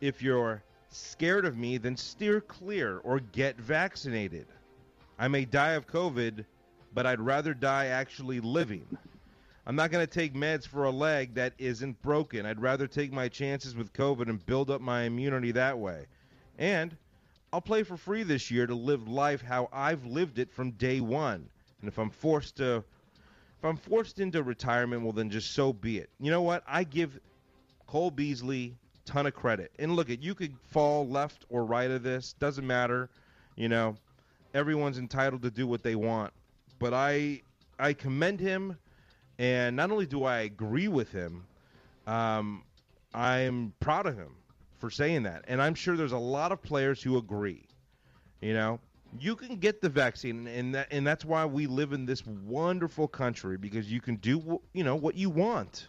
[0.00, 4.46] If you're scared of me, then steer clear or get vaccinated.
[5.18, 6.44] I may die of COVID,
[6.94, 8.86] but I'd rather die actually living.
[9.66, 12.46] I'm not going to take meds for a leg that isn't broken.
[12.46, 16.06] I'd rather take my chances with COVID and build up my immunity that way.
[16.58, 16.96] And
[17.52, 21.00] I'll play for free this year to live life how I've lived it from day
[21.00, 21.48] one.
[21.80, 22.84] And if I'm forced to
[23.58, 26.08] if I'm forced into retirement, well then just so be it.
[26.18, 26.62] You know what?
[26.66, 27.20] I give
[27.86, 28.74] Cole Beasley
[29.10, 29.72] ton of credit.
[29.78, 33.08] And look at you could fall left or right of this, doesn't matter.
[33.56, 33.96] You know,
[34.54, 36.32] everyone's entitled to do what they want.
[36.78, 37.42] But I
[37.78, 38.76] I commend him
[39.38, 41.44] and not only do I agree with him,
[42.06, 42.62] Um,
[43.14, 44.34] I'm proud of him
[44.78, 47.66] for saying that, and I'm sure there's a lot of players who agree.
[48.40, 48.80] You know,
[49.18, 53.06] you can get the vaccine, and that, and that's why we live in this wonderful
[53.08, 55.88] country because you can do you know what you want,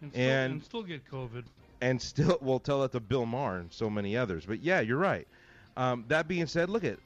[0.00, 1.44] And still, And- and still get COVID.
[1.82, 4.46] And still we'll tell that to Bill Maher and so many others.
[4.46, 5.28] But yeah, you're right.
[5.76, 6.98] Um, that being said, look at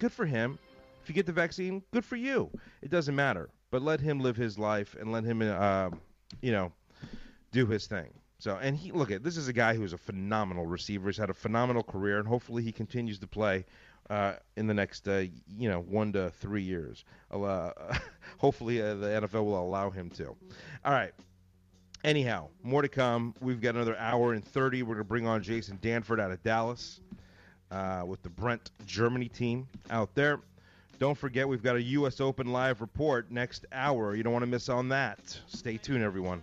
[0.00, 0.58] good for him.
[1.02, 2.50] If you get the vaccine, good for you.
[2.82, 5.90] It doesn't matter, but let him live his life and let him, uh,
[6.42, 6.72] you know,
[7.52, 8.08] do his thing.
[8.40, 11.08] So, and he look at this is a guy who is a phenomenal receiver.
[11.08, 13.64] He's had a phenomenal career, and hopefully he continues to play
[14.10, 15.24] uh, in the next, uh,
[15.56, 17.04] you know, one to three years.
[18.38, 20.28] Hopefully uh, the NFL will allow him to.
[20.84, 21.12] All right.
[22.04, 23.34] Anyhow, more to come.
[23.40, 24.82] We've got another hour and 30.
[24.82, 27.00] We're going to bring on Jason Danford out of Dallas
[27.70, 30.40] uh, with the Brent Germany team out there.
[30.98, 32.20] Don't forget, we've got a U.S.
[32.20, 34.14] Open live report next hour.
[34.14, 35.38] You don't want to miss on that.
[35.46, 36.42] Stay tuned, everyone.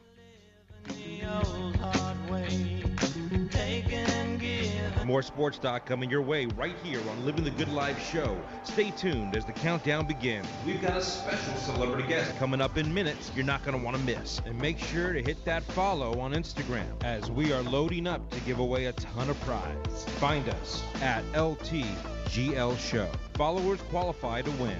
[5.15, 8.38] More sports talk coming your way right here on Living the Good Life show.
[8.65, 10.45] Stay tuned as the countdown begins.
[10.65, 13.95] We've got a special celebrity guest coming up in minutes you're not going to want
[13.95, 14.41] to miss.
[14.45, 18.41] And make sure to hit that follow on Instagram as we are loading up to
[18.41, 20.04] give away a ton of prize.
[20.19, 23.10] Find us at LTGL Show.
[23.36, 24.75] Followers qualify to win.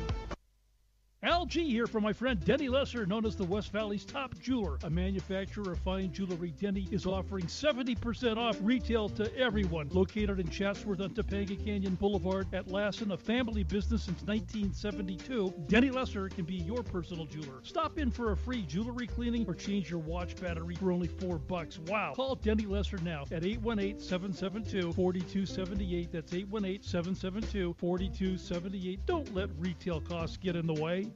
[1.25, 4.77] LG here from my friend Denny Lesser, known as the West Valley's top jeweler.
[4.83, 9.89] A manufacturer of fine jewelry, Denny is offering 70% off retail to everyone.
[9.91, 15.89] Located in Chatsworth on Topanga Canyon Boulevard at Lassen, a family business since 1972, Denny
[15.89, 17.59] Lesser can be your personal jeweler.
[17.63, 21.39] Stop in for a free jewelry cleaning or change your watch battery for only four
[21.39, 21.79] bucks.
[21.88, 22.13] Wow.
[22.15, 26.11] Call Denny Lesser now at 818-772-4278.
[26.11, 28.99] That's 818-772-4278.
[29.07, 31.09] Don't let retail costs get in the way.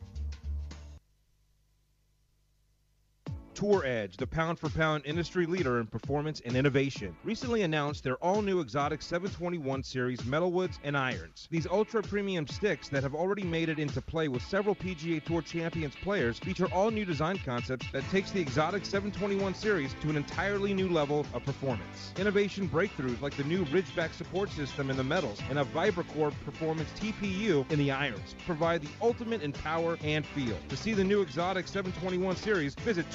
[3.60, 8.16] Tour Edge, the pound for pound industry leader in performance and innovation, recently announced their
[8.24, 11.50] all new exotic 721 series metalwoods and irons.
[11.52, 15.42] These ultra premium sticks that have already made it into play with several PGA Tour
[15.42, 20.16] Champions players feature all new design concepts that takes the exotic 721 series to an
[20.16, 22.14] entirely new level of performance.
[22.18, 26.90] Innovation breakthroughs like the new Ridgeback support system in the metals and a VibraCore Performance
[26.98, 30.56] TPU in the irons provide the ultimate in power and feel.
[30.70, 33.06] To see the new exotic 721 series, visit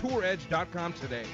[0.95, 1.27] today.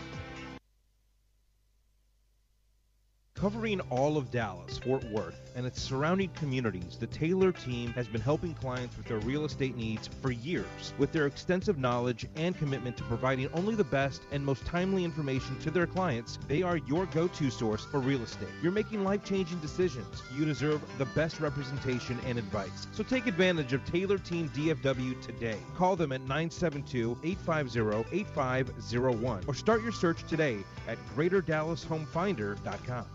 [3.34, 8.20] Covering all of Dallas, Fort Worth, and its surrounding communities, the Taylor team has been
[8.20, 10.94] helping clients with their real estate needs for years.
[10.98, 15.58] With their extensive knowledge and commitment to providing only the best and most timely information
[15.60, 18.48] to their clients, they are your go to source for real estate.
[18.62, 20.22] You're making life changing decisions.
[20.36, 22.86] You deserve the best representation and advice.
[22.92, 25.58] So take advantage of Taylor Team DFW today.
[25.76, 27.80] Call them at 972 850
[28.12, 30.58] 8501 or start your search today
[30.88, 33.06] at GreaterDallasHomefinder.com.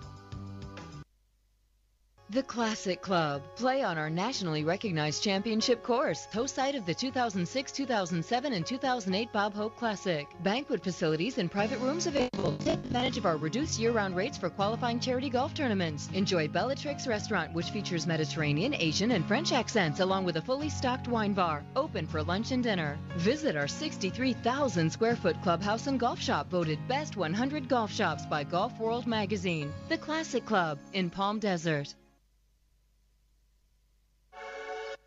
[2.31, 3.43] The Classic Club.
[3.55, 9.31] Play on our nationally recognized championship course, host site of the 2006, 2007, and 2008
[9.31, 10.27] Bob Hope Classic.
[10.41, 12.57] Banquet facilities and private rooms available.
[12.57, 16.09] Take advantage of our reduced year-round rates for qualifying charity golf tournaments.
[16.13, 21.07] Enjoy Bellatrix Restaurant, which features Mediterranean, Asian, and French accents, along with a fully stocked
[21.07, 22.97] wine bar, open for lunch and dinner.
[23.17, 28.43] Visit our 63,000 square foot clubhouse and golf shop, voted Best 100 Golf Shops by
[28.43, 29.71] Golf World Magazine.
[29.89, 31.93] The Classic Club in Palm Desert.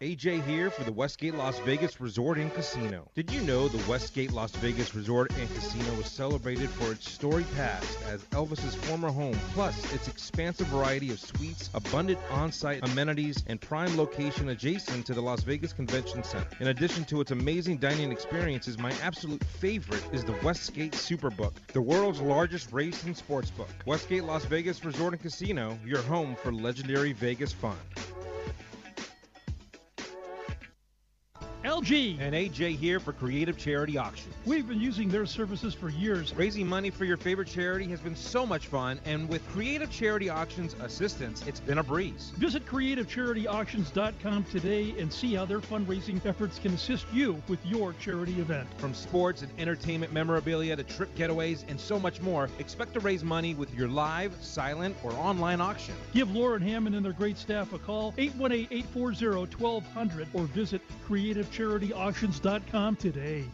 [0.00, 3.10] AJ here for the Westgate Las Vegas Resort and Casino.
[3.16, 7.52] Did you know the Westgate Las Vegas Resort and Casino was celebrated for its storied
[7.56, 13.60] past as Elvis's former home, plus its expansive variety of suites, abundant on-site amenities, and
[13.60, 16.46] prime location adjacent to the Las Vegas Convention Center.
[16.60, 21.82] In addition to its amazing dining experiences, my absolute favorite is the Westgate Superbook, the
[21.82, 23.70] world's largest race and sports book.
[23.84, 27.76] Westgate Las Vegas Resort and Casino, your home for legendary Vegas fun.
[31.78, 32.18] LG.
[32.20, 34.34] And AJ here for Creative Charity Auctions.
[34.44, 36.34] We've been using their services for years.
[36.34, 40.28] Raising money for your favorite charity has been so much fun, and with Creative Charity
[40.28, 42.32] Auctions assistance, it's been a breeze.
[42.36, 48.40] Visit creativecharityauctions.com today and see how their fundraising efforts can assist you with your charity
[48.40, 48.68] event.
[48.78, 53.22] From sports and entertainment memorabilia to trip getaways and so much more, expect to raise
[53.22, 55.94] money with your live, silent, or online auction.
[56.12, 60.82] Give Lauren Hammond and their great staff a call, 818-840-1200, or visit
[61.68, 63.44] creativecharityauctions.com today.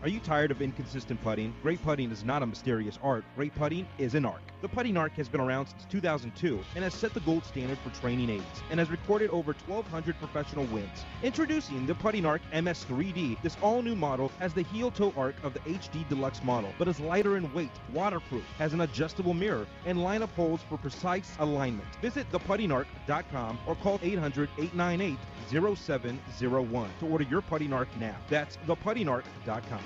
[0.00, 1.52] Are you tired of inconsistent putting?
[1.60, 3.24] Great putting is not a mysterious art.
[3.34, 4.42] Great putting is an art.
[4.60, 7.90] The Putting Arc has been around since 2002 and has set the gold standard for
[8.00, 11.04] training aids and has recorded over 1,200 professional wins.
[11.22, 16.08] Introducing the Putting Arc MS3D, this all-new model has the heel-toe arc of the HD
[16.08, 20.60] Deluxe model, but is lighter in weight, waterproof, has an adjustable mirror, and line-up holes
[20.68, 21.86] for precise alignment.
[22.02, 28.16] Visit theputtingarc.com or call 800-898-0701 to order your Putting Arc now.
[28.28, 29.84] That's theputtingarc.com.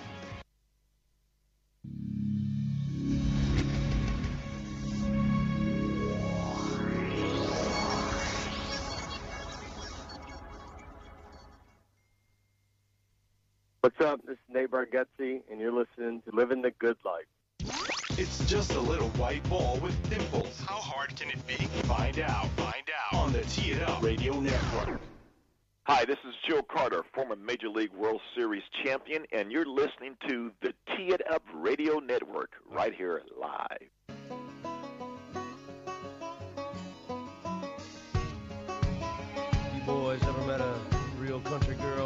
[13.82, 14.20] What's up?
[14.24, 17.24] This is Nate Bargatze, and you're listening to Living the Good Life.
[18.16, 20.62] It's just a little white ball with dimples.
[20.64, 21.54] How hard can it be?
[21.88, 22.46] Find out.
[22.50, 25.00] Find out on the Tee It Up Radio Network.
[25.82, 30.52] Hi, this is Joe Carter, former Major League World Series champion, and you're listening to
[30.62, 33.88] the Tee It Up Radio Network right here live.
[39.74, 40.78] You boys ever met a
[41.18, 42.01] real country girl?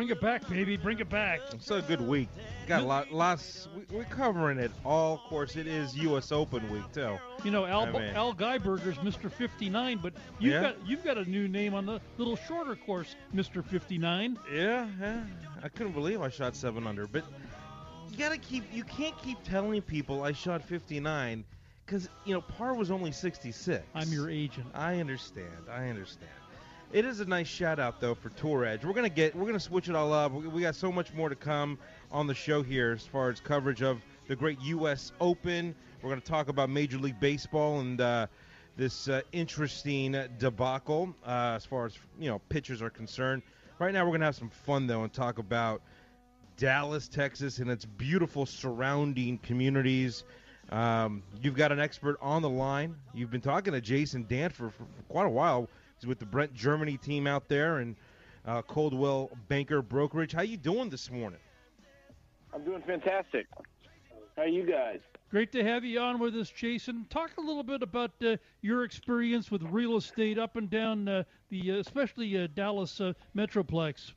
[0.00, 0.78] Bring it back, baby.
[0.78, 1.40] Bring it back.
[1.52, 2.30] It's a good week.
[2.66, 3.68] Got a lot, lots.
[3.76, 5.16] We, we're covering it all.
[5.16, 6.32] Of course, it is U.S.
[6.32, 7.18] Open week too.
[7.44, 9.30] You know, Al, I mean- Al Geiberger's Mr.
[9.30, 10.62] 59, but you've Yeah?
[10.62, 13.62] got you've got a new name on the little shorter course, Mr.
[13.62, 14.38] 59.
[14.50, 15.20] Yeah, yeah.
[15.62, 17.24] I couldn't believe I shot seven under, but
[18.10, 18.64] you gotta keep.
[18.72, 21.44] You can't keep telling people I shot 59,
[21.84, 23.84] because you know par was only 66.
[23.94, 24.68] I'm your agent.
[24.72, 25.68] I understand.
[25.70, 26.30] I understand.
[26.92, 28.84] It is a nice shout out though for Tour Edge.
[28.84, 29.36] We're gonna get.
[29.36, 30.32] We're gonna switch it all up.
[30.32, 31.78] We, we got so much more to come
[32.10, 35.12] on the show here as far as coverage of the great U.S.
[35.20, 35.72] Open.
[36.02, 38.00] We're gonna talk about Major League Baseball and.
[38.00, 38.26] Uh,
[38.76, 43.42] this uh, interesting debacle uh, as far as you know pitchers are concerned.
[43.78, 45.82] Right now, we're gonna have some fun though and talk about
[46.56, 50.24] Dallas, Texas, and its beautiful surrounding communities.
[50.70, 52.94] Um, you've got an expert on the line.
[53.12, 55.68] You've been talking to Jason Danford for, for quite a while.
[56.00, 57.94] He's with the Brent Germany team out there and
[58.46, 60.32] uh, Coldwell Banker Brokerage.
[60.32, 61.40] How you doing this morning?
[62.54, 63.46] I'm doing fantastic.
[64.34, 65.00] How are you guys?
[65.30, 67.06] Great to have you on with us, Jason.
[67.10, 71.22] Talk a little bit about uh, your experience with real estate up and down uh,
[71.50, 74.12] the, uh, especially uh, Dallas uh, Metroplex.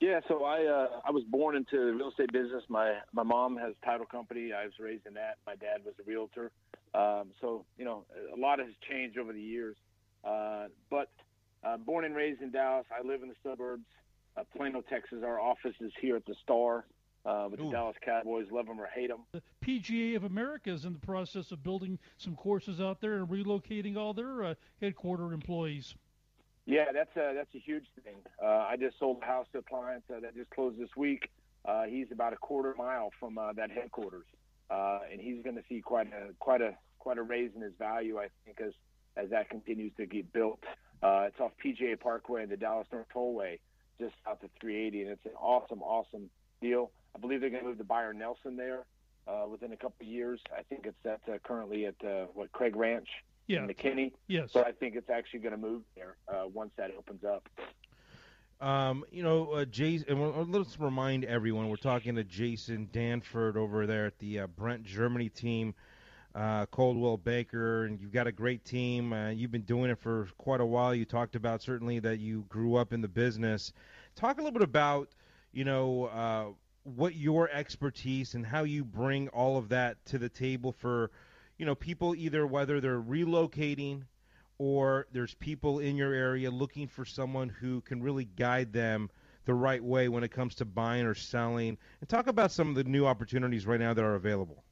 [0.00, 2.62] Yeah, so I uh, I was born into the real estate business.
[2.68, 4.52] My my mom has a title company.
[4.52, 5.38] I was raised in that.
[5.46, 6.50] My dad was a realtor.
[6.94, 8.04] Um, so you know,
[8.36, 9.76] a lot has changed over the years.
[10.24, 11.10] Uh, but
[11.62, 12.86] uh, born and raised in Dallas.
[12.90, 13.84] I live in the suburbs.
[14.36, 15.18] Uh, Plano, Texas.
[15.24, 16.86] Our office is here at the Star
[17.24, 18.46] uh, with the Dallas Cowboys.
[18.50, 19.20] Love them or hate them.
[19.32, 23.28] The PGA of America is in the process of building some courses out there and
[23.28, 25.94] relocating all their uh, headquarter employees.
[26.66, 28.16] Yeah, that's a that's a huge thing.
[28.42, 31.30] Uh, I just sold a house to a client uh, that just closed this week.
[31.64, 34.26] Uh, he's about a quarter mile from uh, that headquarters,
[34.70, 37.74] uh, and he's going to see quite a quite a quite a raise in his
[37.78, 38.72] value, I think, as
[39.16, 40.62] as that continues to get built.
[41.02, 43.58] Uh, it's off PGA Parkway and the Dallas North Tollway,
[44.00, 46.90] just south of 380, and it's an awesome, awesome deal.
[47.14, 48.84] I believe they're going to move the Byron Nelson there
[49.28, 50.40] uh, within a couple of years.
[50.56, 53.08] I think it's at uh, currently at uh, what Craig Ranch
[53.46, 53.62] Yeah.
[53.62, 54.12] in McKinney.
[54.28, 54.52] Yes.
[54.52, 57.48] So I think it's actually going to move there uh, once that opens up.
[58.60, 63.86] Um, you know, uh, Jason, and let's remind everyone we're talking to Jason Danford over
[63.86, 65.74] there at the uh, Brent Germany team,
[66.34, 69.12] uh, Coldwell Banker, and you've got a great team.
[69.12, 70.94] Uh, you've been doing it for quite a while.
[70.94, 73.72] You talked about certainly that you grew up in the business.
[74.16, 75.08] Talk a little bit about,
[75.52, 76.46] you know, uh,
[76.82, 81.10] what your expertise and how you bring all of that to the table for,
[81.56, 84.02] you know, people either whether they're relocating
[84.58, 89.08] or there's people in your area looking for someone who can really guide them
[89.46, 91.78] the right way when it comes to buying or selling.
[92.00, 94.64] And talk about some of the new opportunities right now that are available.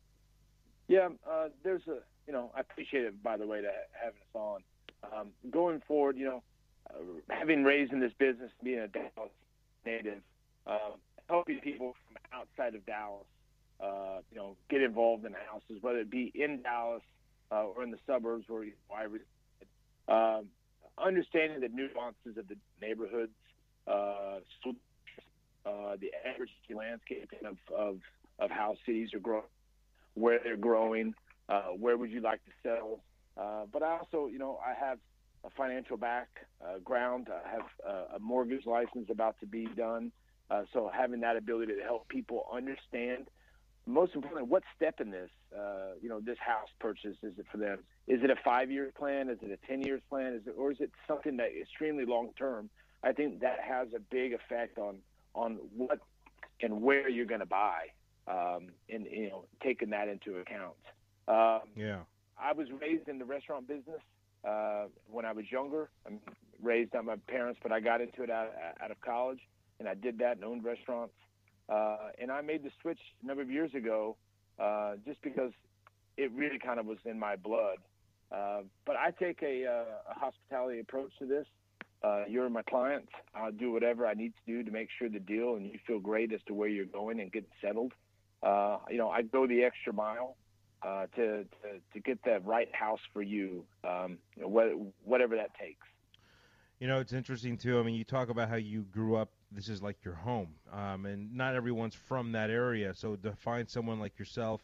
[0.92, 4.34] Yeah, uh, there's a you know I appreciate it by the way to having us
[4.34, 4.60] on.
[5.02, 6.42] Um, going forward, you know,
[6.90, 6.98] uh,
[7.30, 9.32] having raised in this business, being a Dallas
[9.86, 10.18] native,
[10.66, 13.24] um, helping people from outside of Dallas,
[13.82, 17.02] uh, you know, get involved in houses, whether it be in Dallas
[17.50, 19.24] uh, or in the suburbs where I reside.
[20.08, 20.48] Um,
[21.02, 23.32] understanding the nuances of the neighborhoods,
[23.86, 24.40] uh,
[25.64, 27.98] uh, the average landscaping of, of,
[28.38, 29.44] of how cities are growing,
[30.14, 31.14] where they're growing,
[31.48, 33.02] uh, where would you like to settle.
[33.36, 34.98] Uh, but I also, you know, I have
[35.44, 37.28] a financial background.
[37.28, 40.12] I have uh, a mortgage license about to be done.
[40.50, 43.28] Uh, so having that ability to help people understand,
[43.86, 47.56] most importantly, what step in this, uh, you know, this house purchase is it for
[47.58, 47.78] them?
[48.06, 49.28] Is it a five-year plan?
[49.30, 50.34] Is it a ten-year plan?
[50.34, 52.70] Is it, or is it something that extremely long-term?
[53.02, 54.98] I think that has a big effect on
[55.34, 55.98] on what
[56.60, 57.86] and where you're going to buy,
[58.28, 60.74] um, and you know, taking that into account.
[61.28, 62.00] Um, Yeah.
[62.38, 64.00] I was raised in the restaurant business
[64.44, 65.90] uh, when I was younger.
[66.06, 66.18] I'm
[66.60, 68.50] raised by my parents, but I got into it out,
[68.82, 69.38] out of college,
[69.78, 71.14] and I did that and owned restaurants.
[71.68, 74.16] Uh, and I made the switch a number of years ago,
[74.58, 75.52] uh, just because
[76.16, 77.78] it really kind of was in my blood.
[78.30, 81.46] Uh, but I take a, uh, a hospitality approach to this.
[82.02, 83.08] Uh, you're my client.
[83.34, 86.00] I'll do whatever I need to do to make sure the deal and you feel
[86.00, 87.92] great as to where you're going and get settled.
[88.42, 90.36] Uh, you know, I go the extra mile
[90.82, 95.36] uh, to, to to get that right house for you, um, you know, wh- whatever
[95.36, 95.86] that takes.
[96.80, 97.78] You know, it's interesting too.
[97.78, 99.30] I mean, you talk about how you grew up.
[99.52, 102.94] This is like your home, um, and not everyone's from that area.
[102.94, 104.62] So to find someone like yourself,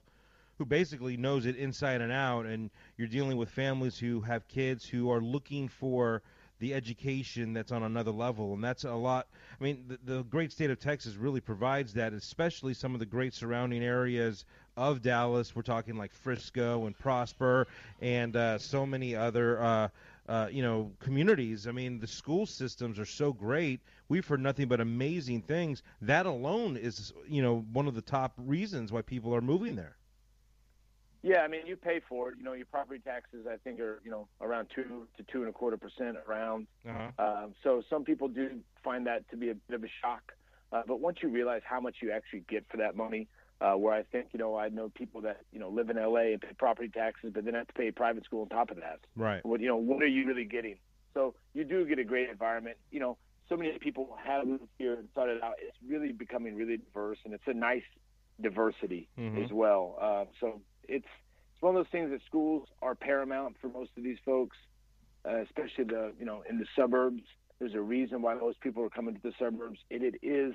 [0.57, 4.85] who basically knows it inside and out, and you're dealing with families who have kids
[4.89, 6.23] who are looking for
[6.59, 9.27] the education that's on another level, and that's a lot.
[9.61, 13.07] I mean, the, the great state of Texas really provides that, especially some of the
[13.07, 14.45] great surrounding areas
[14.77, 15.55] of Dallas.
[15.55, 17.67] We're talking like Frisco and Prosper,
[18.01, 19.63] and uh, so many other.
[19.63, 19.89] Uh,
[20.29, 21.67] uh, you know, communities.
[21.67, 23.81] I mean, the school systems are so great.
[24.11, 25.83] We've heard nothing but amazing things.
[26.03, 29.98] That alone is, you know, one of the top reasons why people are moving there.
[31.23, 32.39] Yeah, I mean, you pay for it.
[32.39, 35.49] You know, your property taxes, I think, are you know around two to two and
[35.49, 36.67] a quarter percent around.
[36.89, 37.11] Uh-huh.
[37.19, 40.33] Um, so some people do find that to be a bit of a shock.
[40.71, 43.27] Uh, but once you realize how much you actually get for that money,
[43.61, 46.33] uh, where I think, you know, I know people that, you know, live in LA
[46.33, 49.01] and pay property taxes, but then have to pay private school on top of that.
[49.17, 49.45] Right.
[49.47, 50.77] What, you know, what are you really getting?
[51.15, 52.77] So you do get a great environment.
[52.91, 53.17] You know,
[53.49, 55.55] so many people have moved here and started out.
[55.59, 57.83] It's really becoming really diverse, and it's a nice
[58.41, 59.43] diversity Mhm.
[59.45, 59.97] as well.
[59.99, 61.07] Uh, so it's
[61.53, 64.57] it's one of those things that schools are paramount for most of these folks,
[65.29, 67.23] uh, especially the you know in the suburbs.
[67.59, 70.55] There's a reason why most people are coming to the suburbs, and it is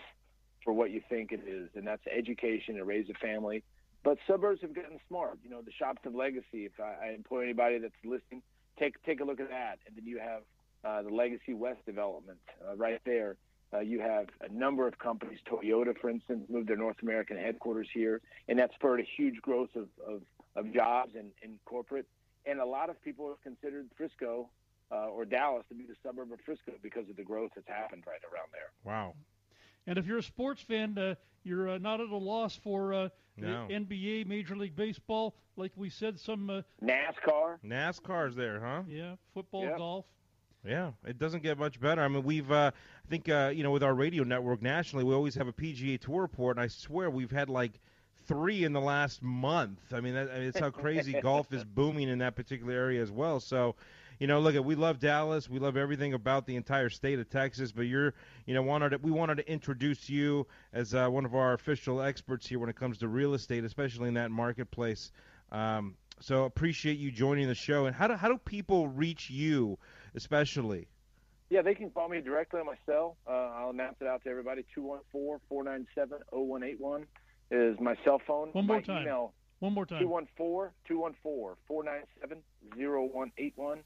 [0.63, 3.63] for what you think it is, and that's education and raise a family.
[4.03, 5.39] But suburbs have gotten smart.
[5.43, 6.65] You know, the shops of legacy.
[6.65, 8.41] If I, I employ anybody that's listening,
[8.79, 10.41] take take a look at that, and then you have
[10.83, 13.35] uh, the Legacy West development uh, right there.
[13.73, 15.39] Uh, you have a number of companies.
[15.49, 19.69] Toyota, for instance, moved their North American headquarters here, and that spurred a huge growth
[19.75, 20.21] of, of,
[20.55, 22.05] of jobs and, in corporate.
[22.45, 24.49] And a lot of people have considered Frisco
[24.91, 28.03] uh, or Dallas to be the suburb of Frisco because of the growth that's happened
[28.05, 28.71] right around there.
[28.83, 29.15] Wow.
[29.87, 33.09] And if you're a sports fan, uh, you're uh, not at a loss for uh,
[33.37, 33.67] No.
[33.67, 35.35] the NBA, Major League Baseball.
[35.55, 37.57] Like we said, some uh, NASCAR.
[37.65, 38.83] NASCAR's there, huh?
[38.87, 39.77] Yeah, football, Yep.
[39.77, 40.05] golf.
[40.65, 42.01] Yeah, it doesn't get much better.
[42.01, 45.13] I mean, we've, uh, I think, uh, you know, with our radio network nationally, we
[45.13, 47.79] always have a PGA Tour report, and I swear we've had like
[48.27, 49.79] three in the last month.
[49.93, 53.01] I mean, that, I mean, it's how crazy golf is booming in that particular area
[53.01, 53.41] as well.
[53.41, 53.75] So,
[54.19, 57.29] you know, look, at we love Dallas, we love everything about the entire state of
[57.29, 58.13] Texas, but you're,
[58.45, 62.01] you know, wanted to, we wanted to introduce you as uh, one of our official
[62.01, 65.11] experts here when it comes to real estate, especially in that marketplace.
[65.51, 67.85] Um, so appreciate you joining the show.
[67.85, 69.77] And how do how do people reach you,
[70.15, 70.87] especially?
[71.49, 73.17] Yeah, they can call me directly on my cell.
[73.27, 74.65] Uh, I'll announce it out to everybody.
[75.51, 77.05] 214-497-0181
[77.51, 78.49] is my cell phone.
[78.53, 79.03] One more my time.
[79.03, 80.03] Email, One more time.
[80.89, 83.77] 214-214-497-0181.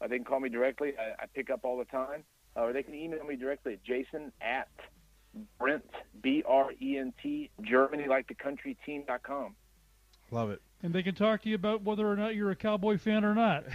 [0.00, 0.94] Uh, they can call me directly.
[0.98, 2.24] I, I pick up all the time.
[2.56, 4.68] Uh, or they can email me directly at jason at
[5.58, 5.84] Brent,
[6.22, 9.54] B-R-E-N-T, Germany, like the country, team dot com.
[10.30, 10.62] Love it.
[10.82, 13.34] And they can talk to you about whether or not you're a Cowboy fan or
[13.34, 13.64] not.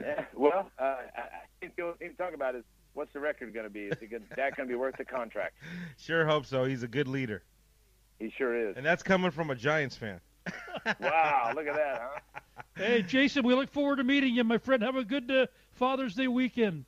[0.00, 1.26] Yeah, well, uh, I, I
[1.60, 2.64] think the only thing to talk about is
[2.94, 3.80] what's the record going to be?
[3.80, 5.54] Is it gonna, that going to be worth the contract?
[5.98, 6.64] Sure hope so.
[6.64, 7.42] He's a good leader.
[8.18, 8.76] He sure is.
[8.78, 10.20] And that's coming from a Giants fan.
[11.00, 12.62] Wow, look at that, huh?
[12.74, 14.82] hey, Jason, we look forward to meeting you, my friend.
[14.82, 16.86] Have a good uh, Father's Day weekend.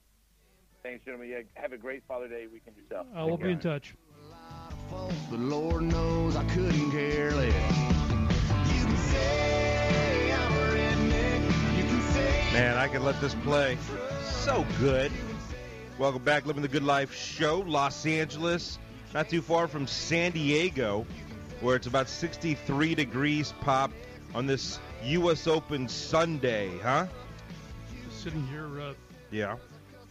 [0.82, 1.28] Thanks, gentlemen.
[1.28, 3.06] Yeah, have a great Father's Day weekend yourself.
[3.14, 3.94] Uh, we'll be in touch.
[4.90, 7.99] But Lord knows I couldn't care less.
[12.52, 13.78] Man, I can let this play.
[14.24, 15.12] So good.
[15.98, 18.78] Welcome back, Living the Good Life show, Los Angeles,
[19.14, 21.06] not too far from San Diego,
[21.60, 23.92] where it's about 63 degrees pop
[24.34, 25.46] on this U.S.
[25.46, 27.06] Open Sunday, huh?
[28.10, 28.94] Sitting here uh,
[29.30, 29.56] Yeah.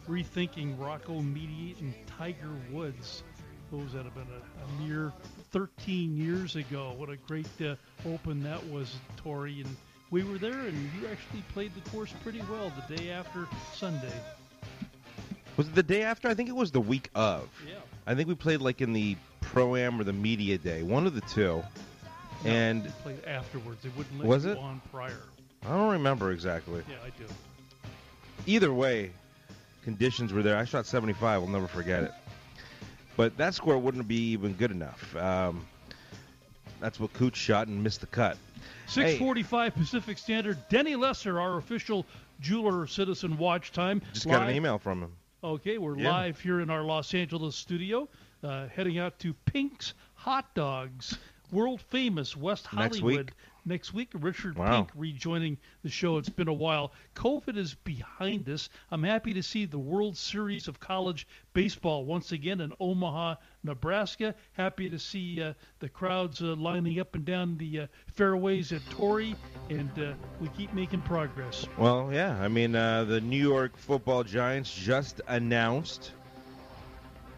[0.07, 3.23] rethinking Rocco Mediate and Tiger Woods.
[3.71, 5.11] Those that have been a, a mere
[5.51, 6.93] 13 years ago.
[6.97, 7.75] What a great uh,
[8.07, 9.61] open that was, Tori.
[9.61, 9.75] And
[10.11, 14.13] we were there, and you actually played the course pretty well the day after Sunday.
[15.57, 16.27] Was it the day after?
[16.29, 17.49] I think it was the week of.
[17.67, 17.75] Yeah.
[18.07, 21.13] I think we played like in the pro am or the media day, one of
[21.15, 21.61] the two.
[22.45, 23.83] and They played afterwards.
[23.83, 24.57] They wouldn't let Was you it?
[24.57, 25.17] on prior.
[25.65, 26.81] I don't remember exactly.
[26.89, 27.25] Yeah, I do.
[28.45, 29.11] Either way,
[29.83, 30.55] conditions were there.
[30.55, 31.41] I shot 75.
[31.41, 32.11] I'll never forget it.
[33.19, 35.13] But that score wouldn't be even good enough.
[35.17, 35.67] Um,
[36.79, 38.37] that's what Cooch shot and missed the cut.
[38.87, 40.57] Hey, 6:45 Pacific Standard.
[40.69, 42.05] Denny Lesser, our official
[42.39, 44.01] jeweler citizen watch time.
[44.13, 45.11] just got an email from him.
[45.43, 46.09] Okay, we're Yeah.
[46.09, 48.07] live here in our Los Angeles studio,
[48.41, 51.17] uh, heading out to Pink's Hot Dogs,
[51.51, 53.33] world famous West Next Hollywood.
[53.69, 54.77] Next week, Richard Wow.
[54.77, 56.17] Pink rejoining the show.
[56.17, 56.91] It's been a while.
[57.13, 58.67] COVID is behind us.
[58.89, 64.33] I'm happy to see the World Series of College Baseball once again in Omaha, Nebraska.
[64.53, 68.81] Happy to see uh, the crowds uh, lining up and down the uh, fairways at
[68.89, 69.35] Torrey,
[69.69, 71.67] and uh, we keep making progress.
[71.77, 72.41] Well, yeah.
[72.41, 76.13] I mean, uh, the New York Football Giants just announced,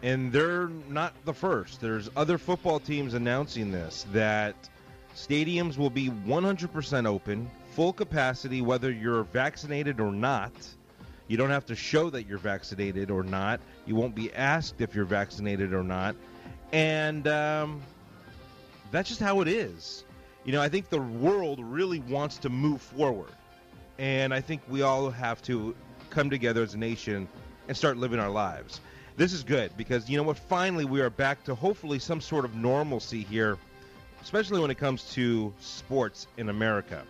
[0.02, 1.82] and they're not the first.
[1.82, 4.70] There's other football teams announcing this that
[5.14, 10.52] stadiums will be 100% open, full capacity, whether you're vaccinated or not.
[11.28, 13.60] You don't have to show that you're vaccinated or not.
[13.86, 16.14] You won't be asked if you're vaccinated or not.
[16.72, 17.80] And um,
[18.90, 20.04] that's just how it is.
[20.44, 23.30] You know, I think the world really wants to move forward.
[23.98, 25.74] And I think we all have to
[26.10, 27.28] come together as a nation
[27.68, 28.80] and start living our lives.
[29.16, 32.44] This is good because, you know what, finally we are back to hopefully some sort
[32.44, 33.58] of normalcy here,
[34.22, 37.02] especially when it comes to sports in America.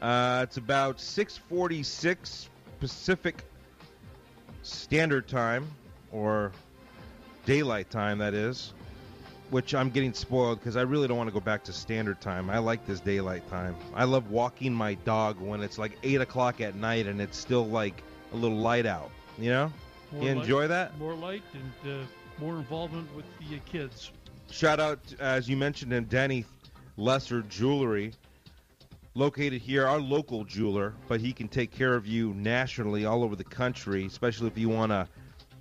[0.00, 2.48] Uh, it's about 646
[2.80, 3.42] Pacific
[4.62, 5.66] Standard Time,
[6.12, 6.52] or
[7.44, 8.72] daylight time, that is
[9.50, 12.50] which I'm getting spoiled because I really don't want to go back to standard time.
[12.50, 13.76] I like this daylight time.
[13.94, 17.66] I love walking my dog when it's like eight o'clock at night and it's still
[17.66, 18.02] like
[18.32, 19.10] a little light out.
[19.38, 19.72] You know,
[20.12, 20.98] More you light- enjoy that.
[20.98, 22.04] More light and uh,
[22.40, 24.10] more involvement with the uh, kids.
[24.50, 26.44] Shout out, as you mentioned him, Danny
[26.96, 28.12] Lesser Jewelry,
[29.14, 33.36] located here, our local jeweler, but he can take care of you nationally, all over
[33.36, 35.08] the country, especially if you want a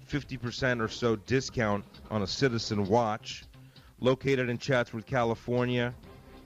[0.09, 3.43] 50% or so discount on a Citizen watch.
[3.99, 5.93] Located in Chatsworth, California,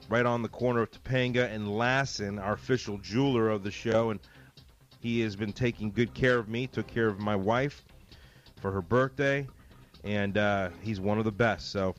[0.08, 4.20] right on the corner of Topanga and Lassen, our official jeweler of the show, and
[5.02, 6.68] he has been taking good care of me.
[6.68, 7.84] Took care of my wife
[8.62, 9.48] for her birthday,
[10.04, 11.72] and uh, he's one of the best.
[11.72, 11.96] So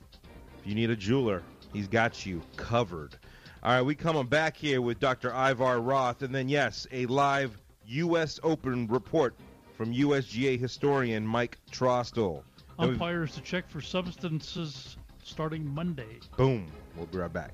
[0.61, 1.42] if you need a jeweler,
[1.72, 3.16] he's got you covered.
[3.62, 5.30] All right, we coming back here with Dr.
[5.30, 8.38] Ivar Roth, and then yes, a live U.S.
[8.42, 9.34] Open report
[9.76, 12.42] from USGA historian Mike Trostel.
[12.78, 16.20] Umpires to check for substances starting Monday.
[16.36, 16.66] Boom.
[16.96, 17.52] We'll be right back.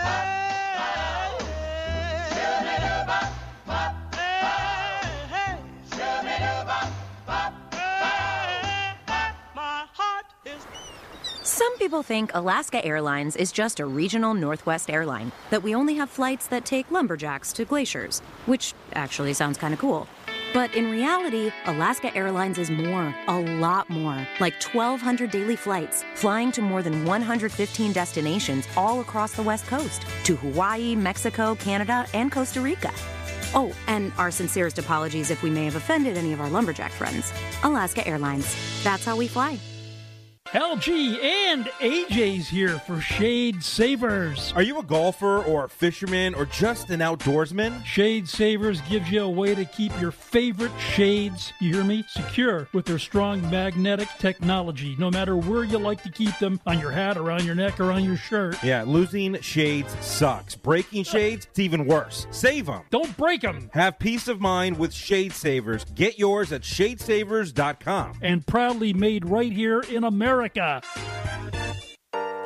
[0.00, 0.39] Some
[11.80, 16.46] people think Alaska Airlines is just a regional Northwest airline, that we only have flights
[16.48, 20.06] that take lumberjacks to glaciers, which actually sounds kind of cool.
[20.52, 26.52] But in reality, Alaska Airlines is more, a lot more, like 1,200 daily flights, flying
[26.52, 32.30] to more than 115 destinations all across the West Coast to Hawaii, Mexico, Canada, and
[32.30, 32.92] Costa Rica.
[33.54, 37.32] Oh, and our sincerest apologies if we may have offended any of our lumberjack friends.
[37.64, 38.54] Alaska Airlines.
[38.84, 39.58] That's how we fly.
[40.52, 44.52] LG and AJ's here for Shade Savers.
[44.56, 47.84] Are you a golfer or a fisherman or just an outdoorsman?
[47.84, 52.66] Shade Savers gives you a way to keep your favorite shades, you hear me, secure
[52.72, 56.90] with their strong magnetic technology, no matter where you like to keep them on your
[56.90, 58.60] hat, around your neck, or on your shirt.
[58.60, 60.56] Yeah, losing shades sucks.
[60.56, 62.26] Breaking shades, it's even worse.
[62.32, 62.82] Save them.
[62.90, 63.70] Don't break them.
[63.72, 65.84] Have peace of mind with Shade Savers.
[65.94, 68.14] Get yours at shadesavers.com.
[68.20, 70.39] And proudly made right here in America.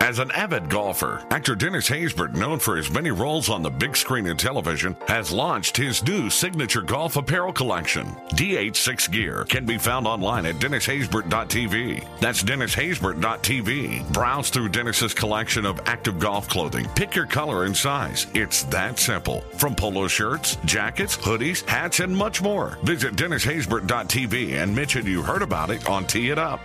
[0.05, 3.97] As an avid golfer, actor Dennis Haysbert, known for his many roles on the big
[3.97, 8.05] screen and television, has launched his new signature golf apparel collection.
[8.35, 12.07] DH6 Gear can be found online at DennisHaysbert.tv.
[12.21, 14.13] That's DennisHaysbert.tv.
[14.13, 16.87] Browse through Dennis's collection of active golf clothing.
[16.95, 18.27] Pick your color and size.
[18.35, 19.41] It's that simple.
[19.57, 22.77] From polo shirts, jackets, hoodies, hats, and much more.
[22.83, 26.61] Visit DennisHaysbert.tv and mention you heard about it on Tee It Up.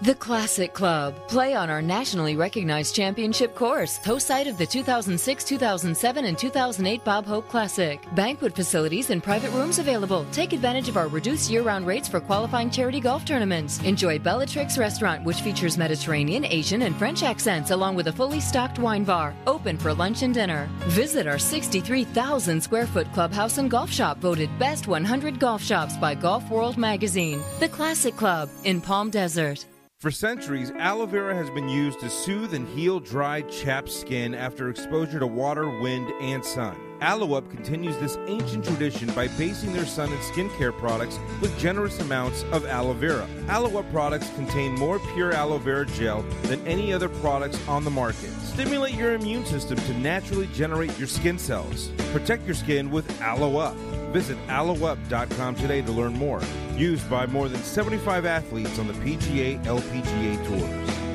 [0.00, 1.16] The Classic Club.
[1.26, 7.02] Play on our nationally recognized championship course, host site of the 2006, 2007, and 2008
[7.02, 8.00] Bob Hope Classic.
[8.14, 10.24] Banquet facilities and private rooms available.
[10.30, 13.82] Take advantage of our reduced year round rates for qualifying charity golf tournaments.
[13.82, 18.78] Enjoy Bellatrix Restaurant, which features Mediterranean, Asian, and French accents, along with a fully stocked
[18.78, 19.34] wine bar.
[19.48, 20.68] Open for lunch and dinner.
[20.90, 26.14] Visit our 63,000 square foot clubhouse and golf shop, voted Best 100 Golf Shops by
[26.14, 27.42] Golf World magazine.
[27.58, 29.66] The Classic Club in Palm Desert.
[29.98, 34.70] For centuries, aloe vera has been used to soothe and heal dried, chapped skin after
[34.70, 36.78] exposure to water, wind, and sun.
[37.00, 41.98] Aloe Up continues this ancient tradition by basing their sun and skincare products with generous
[41.98, 43.26] amounts of aloe vera.
[43.48, 47.90] Aloe Up products contain more pure aloe vera gel than any other products on the
[47.90, 48.30] market.
[48.42, 51.90] Stimulate your immune system to naturally generate your skin cells.
[52.12, 53.76] Protect your skin with Aloe Up.
[54.12, 56.40] Visit aloeup.com today to learn more.
[56.74, 61.07] Used by more than 75 athletes on the PGA LPGA tours.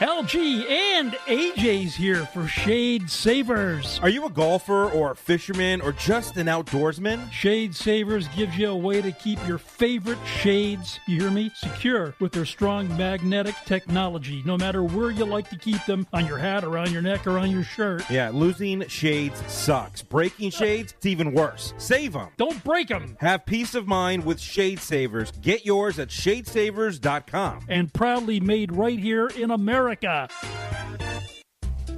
[0.00, 4.00] LG and AJ's here for Shade Savers.
[4.02, 7.30] Are you a golfer or a fisherman or just an outdoorsman?
[7.30, 12.14] Shade Savers gives you a way to keep your favorite shades, you hear me, secure
[12.18, 14.42] with their strong magnetic technology.
[14.46, 17.38] No matter where you like to keep them, on your hat, around your neck, or
[17.38, 18.08] on your shirt.
[18.08, 20.00] Yeah, losing shades sucks.
[20.00, 21.74] Breaking shades, it's even worse.
[21.76, 22.28] Save them.
[22.38, 23.18] Don't break them.
[23.20, 25.30] Have peace of mind with Shade Savers.
[25.42, 27.66] Get yours at shadesavers.com.
[27.68, 29.89] And proudly made right here in America.
[29.90, 30.28] America.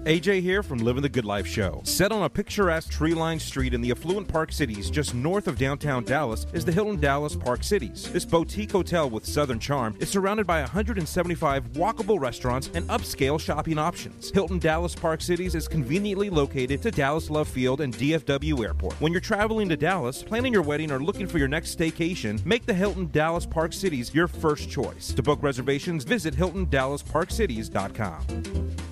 [0.05, 1.81] AJ here from Living the Good Life Show.
[1.85, 5.57] Set on a picturesque tree lined street in the affluent Park Cities, just north of
[5.57, 8.11] downtown Dallas, is the Hilton Dallas Park Cities.
[8.11, 13.79] This boutique hotel with southern charm is surrounded by 175 walkable restaurants and upscale shopping
[13.79, 14.33] options.
[14.33, 18.95] Hilton Dallas Park Cities is conveniently located to Dallas Love Field and DFW Airport.
[18.95, 22.67] When you're traveling to Dallas, planning your wedding, or looking for your next staycation, make
[22.67, 25.13] the Hilton Dallas Park Cities your first choice.
[25.13, 28.92] To book reservations, visit HiltonDallasParkCities.com.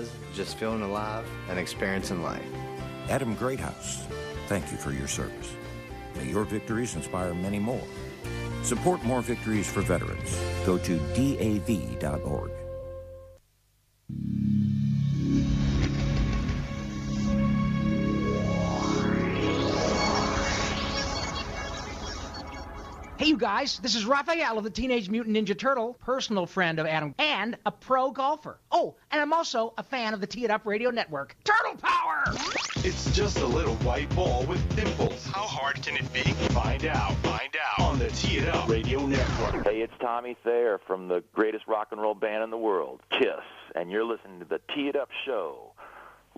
[0.33, 2.45] just feeling alive and experiencing life.
[3.09, 4.05] Adam Greathouse,
[4.47, 5.53] thank you for your service.
[6.15, 7.83] May your victories inspire many more.
[8.63, 10.35] Support more victories for veterans.
[10.65, 12.51] Go to DAV.org.
[23.21, 26.87] Hey, you guys, this is Raphael of the Teenage Mutant Ninja Turtle, personal friend of
[26.87, 28.57] Adam, and a pro golfer.
[28.71, 31.35] Oh, and I'm also a fan of the Tee It Up Radio Network.
[31.43, 32.23] Turtle Power!
[32.77, 35.23] It's just a little white ball with dimples.
[35.27, 36.23] How hard can it be?
[36.49, 37.13] Find out.
[37.17, 39.65] Find out on the Tee It Up Radio Network.
[39.67, 43.45] Hey, it's Tommy Thayer from the greatest rock and roll band in the world, Kiss,
[43.75, 45.73] and you're listening to the Tee It Up Show.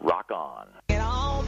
[0.02, 0.68] Rock on.
[0.90, 1.46] On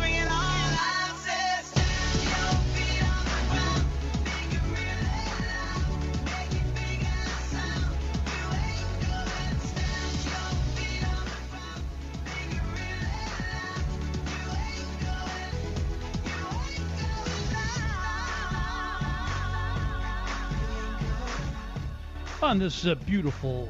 [22.54, 23.68] this uh, beautiful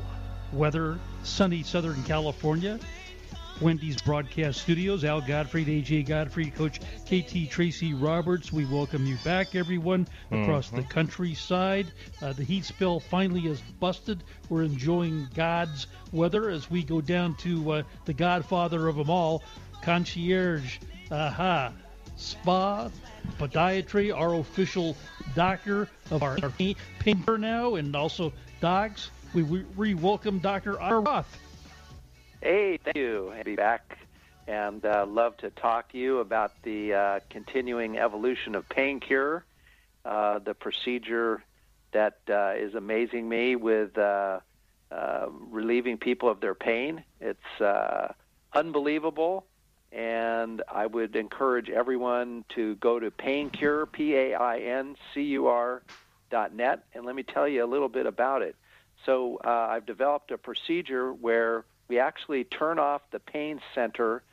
[0.52, 2.78] weather, sunny Southern California,
[3.62, 8.52] Wendy's broadcast studios, Al Godfrey, AJ Godfrey, Coach KT Tracy Roberts.
[8.52, 10.90] We welcome you back, everyone, across the Mhm.
[10.90, 11.88] countryside.
[12.22, 14.24] Uh, the heat spell finally is busted.
[14.50, 19.42] We're enjoying God's weather as we go down to uh, the godfather of them all,
[19.82, 20.78] concierge,
[21.10, 21.72] aha,
[22.18, 22.90] spa,
[23.40, 24.96] podiatry, our official
[25.34, 26.52] doctor of our, our
[27.00, 29.10] painter now, and also dogs.
[29.34, 30.82] We re welcome Dr.
[30.82, 31.38] Ira Roth.
[32.42, 33.34] Hey, thank you.
[33.44, 33.98] Be back
[34.48, 39.44] and uh, love to talk to you about the uh, continuing evolution of pain cure,
[40.04, 41.44] uh, the procedure
[41.92, 44.40] that uh, is amazing me with uh,
[44.92, 47.04] uh, relieving people of their pain.
[47.20, 47.40] It's
[48.54, 49.46] unbelievable,
[49.92, 55.82] and I would encourage everyone to go to paincure, P-A-I-N-C-U-R
[56.54, 58.56] net, and let me tell you a little bit about it.
[59.06, 64.24] So uh, I've developed a procedure where we actually turn off the pain center,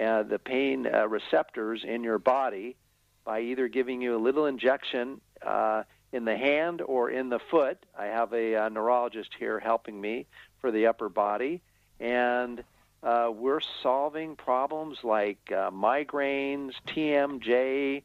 [0.00, 2.76] uh, the pain uh, receptors in your body
[3.24, 5.20] by either giving you a little injection.
[5.42, 7.76] Uh, in the hand or in the foot.
[7.98, 10.26] I have a, uh neurologist here helping me
[10.60, 11.60] for the upper body,
[11.98, 12.62] and
[13.02, 18.04] uh, we're solving problems like migraines, TMJ,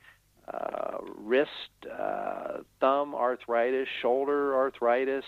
[1.17, 1.49] wrist,
[2.59, 5.25] uh, thumb arthritis, shoulder arthritis,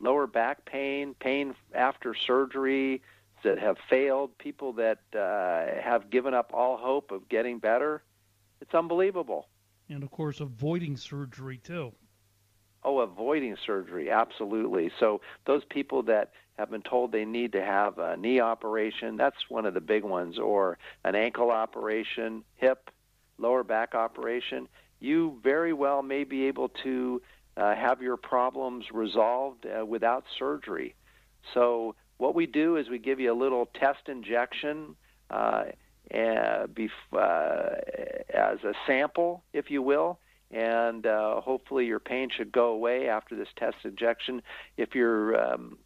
[0.00, 3.02] lower back pain, pain after surgery
[3.42, 8.02] that have failed, people that uh, have given up all hope of getting better.
[8.60, 9.48] It's unbelievable.
[9.88, 11.92] And of course, avoiding surgery too.
[12.82, 14.90] Oh, avoiding surgery, absolutely.
[15.00, 19.48] So those people that have been told they need to have a knee operation, that's
[19.48, 22.90] one of the big ones, or an ankle operation, hip,
[23.38, 24.68] lower back operation,
[25.04, 27.20] you very well may be able to
[27.56, 30.94] uh, have your problems resolved uh, without surgery.
[31.52, 34.96] So what we do is we give you a little test injection
[35.30, 35.64] uh,
[36.12, 37.76] bef- uh,
[38.32, 40.18] as a sample, if you will,
[40.50, 44.42] and uh, hopefully your pain should go away after this test injection.
[44.76, 45.78] If you're um,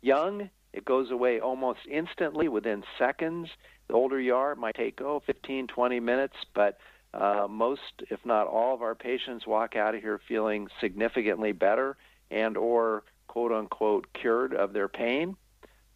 [0.00, 3.48] young, it goes away almost instantly within seconds.
[3.88, 6.78] The older you are, it might take oh 15, 20 minutes, but
[7.14, 11.96] uh, most, if not all, of our patients walk out of here feeling significantly better
[12.30, 15.36] and or quote unquote cured of their pain.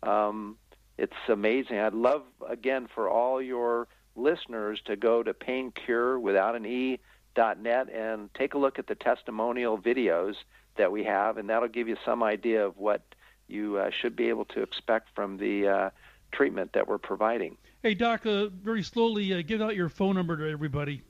[0.02, 0.56] Um,
[0.96, 1.78] it's amazing.
[1.78, 6.98] I'd love again for all your listeners to go to paincure without an e
[7.36, 10.34] net and take a look at the testimonial videos
[10.76, 13.02] that we have, and that'll give you some idea of what
[13.46, 15.90] you uh, should be able to expect from the uh,
[16.32, 17.56] treatment that we're providing.
[17.80, 21.02] Hey, Doc, uh, very slowly, uh, give out your phone number to everybody.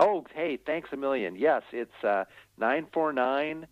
[0.00, 1.36] Oh, hey, thanks a million.
[1.36, 2.24] Yes, it's uh,
[2.58, 3.68] nine four nine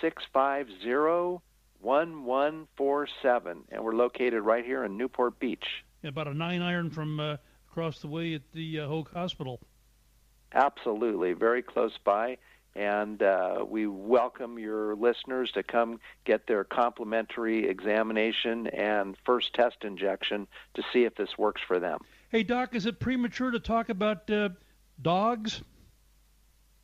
[0.00, 1.42] six five zero
[1.78, 5.64] one one four seven, and we're located right here in Newport Beach.
[6.02, 7.36] About a nine iron from uh,
[7.70, 9.60] across the way at the uh, Hoag Hospital.
[10.54, 12.38] Absolutely, very close by.
[12.76, 19.78] And uh, we welcome your listeners to come get their complimentary examination and first test
[19.82, 21.98] injection to see if this works for them.
[22.28, 24.50] Hey, Doc, is it premature to talk about uh,
[25.02, 25.62] dogs?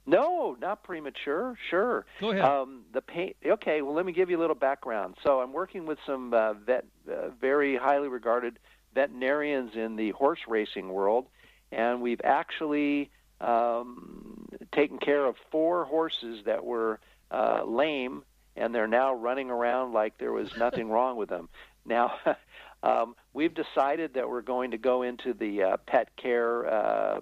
[0.06, 1.56] No, not premature.
[1.68, 2.06] Sure.
[2.20, 2.44] Go ahead.
[2.44, 3.34] Um, the pain.
[3.44, 3.82] Okay.
[3.82, 5.16] Well, let me give you a little background.
[5.24, 8.58] So I'm working with some uh, vet, uh, very highly regarded
[8.94, 11.26] veterinarians in the horse racing world,
[11.72, 13.10] and we've actually
[13.40, 14.45] um,
[14.76, 17.00] taken care of four horses that were
[17.30, 18.22] uh, lame,
[18.54, 21.48] and they're now running around like there was nothing wrong with them.
[21.84, 22.14] Now,
[22.82, 27.20] um, we've decided that we're going to go into the uh, pet care uh,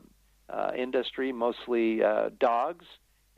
[0.50, 2.84] uh, industry, mostly uh, dogs,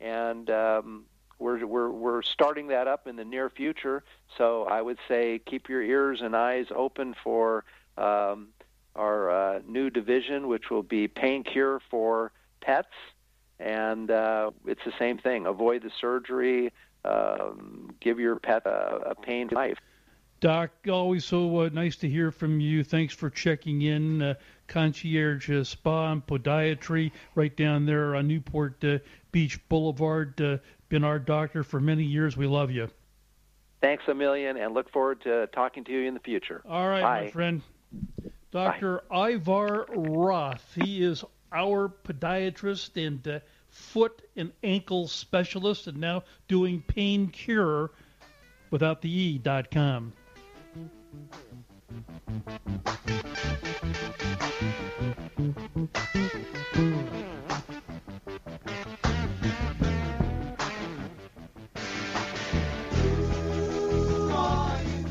[0.01, 1.05] and um,
[1.39, 4.03] we're, we're we're starting that up in the near future.
[4.39, 7.65] So I would say keep your ears and eyes open for
[7.99, 8.49] um,
[8.95, 12.89] our uh, new division, which will be pain cure for pets,
[13.59, 15.47] and uh, it's the same thing.
[15.47, 16.73] Avoid the surgery.
[17.05, 19.79] Um, give your pet a, a pain life.
[20.41, 22.85] Doc, always so uh, nice to hear from you.
[22.85, 24.21] Thanks for checking in.
[24.21, 24.35] Uh,
[24.67, 28.99] concierge uh, Spa and Podiatry right down there on Newport uh,
[29.33, 30.39] Beach Boulevard.
[30.41, 32.37] Uh, been our doctor for many years.
[32.37, 32.89] We love you.
[33.81, 36.63] Thanks a million, and look forward to talking to you in the future.
[36.69, 37.21] All right, Bye.
[37.23, 37.63] my friend.
[38.51, 39.03] Dr.
[39.13, 40.65] Ivar Roth.
[40.83, 41.25] He is
[41.57, 43.41] our podiatrist and uh,
[43.71, 47.91] foot and ankle specialist, and now doing pain cure
[48.71, 50.13] without the e dot com.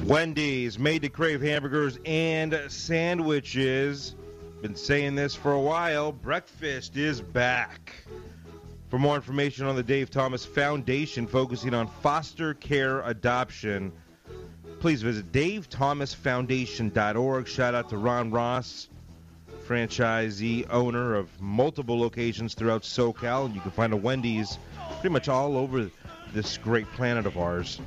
[0.05, 4.15] Wendy's made to crave hamburgers and sandwiches.
[4.61, 6.11] Been saying this for a while.
[6.11, 7.93] Breakfast is back.
[8.89, 13.91] For more information on the Dave Thomas Foundation focusing on foster care adoption,
[14.79, 17.47] please visit davethomasfoundation.org.
[17.47, 18.87] Shout out to Ron Ross,
[19.67, 23.45] franchisee owner of multiple locations throughout SoCal.
[23.45, 24.57] And you can find a Wendy's
[24.99, 25.89] pretty much all over
[26.33, 27.79] this great planet of ours.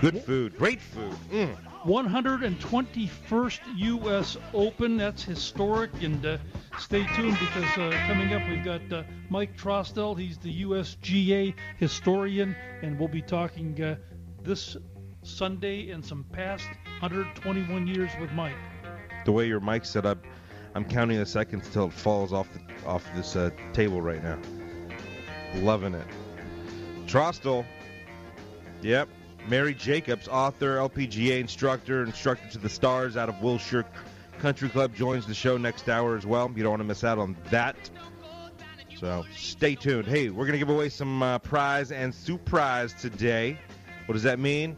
[0.00, 1.14] Good food, great food.
[1.30, 1.56] Mm.
[1.84, 4.36] 121st U.S.
[4.54, 4.96] Open.
[4.96, 6.38] That's historic, and uh,
[6.78, 10.14] stay tuned because uh, coming up we've got uh, Mike Trostel.
[10.16, 13.96] He's the USGA historian, and we'll be talking uh,
[14.42, 14.76] this
[15.22, 16.66] Sunday and some past
[17.00, 18.54] 121 years with Mike.
[19.24, 20.18] The way your mic's set up,
[20.74, 24.38] I'm counting the seconds till it falls off the, off this uh, table right now.
[25.56, 26.06] Loving it.
[27.06, 27.64] Trostel.
[28.82, 29.08] Yep.
[29.48, 33.84] Mary Jacobs, author, LPGA instructor, instructor to the stars out of Wilshire
[34.38, 36.50] Country Club, joins the show next hour as well.
[36.54, 37.76] You don't want to miss out on that.
[38.98, 40.06] So stay tuned.
[40.06, 43.58] Hey, we're going to give away some uh, prize and surprise today.
[44.06, 44.76] What does that mean?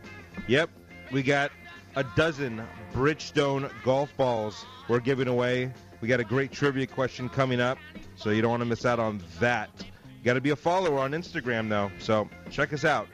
[0.48, 0.70] Yep,
[1.12, 1.50] we got
[1.96, 2.62] a dozen
[2.92, 5.72] Bridgestone golf balls we're giving away.
[6.00, 7.78] We got a great trivia question coming up,
[8.16, 9.70] so you don't want to miss out on that.
[9.78, 11.90] You got to be a follower on Instagram, though.
[11.98, 13.08] So check us out,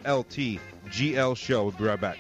[0.91, 1.65] GL Show.
[1.65, 2.19] We'll be right back.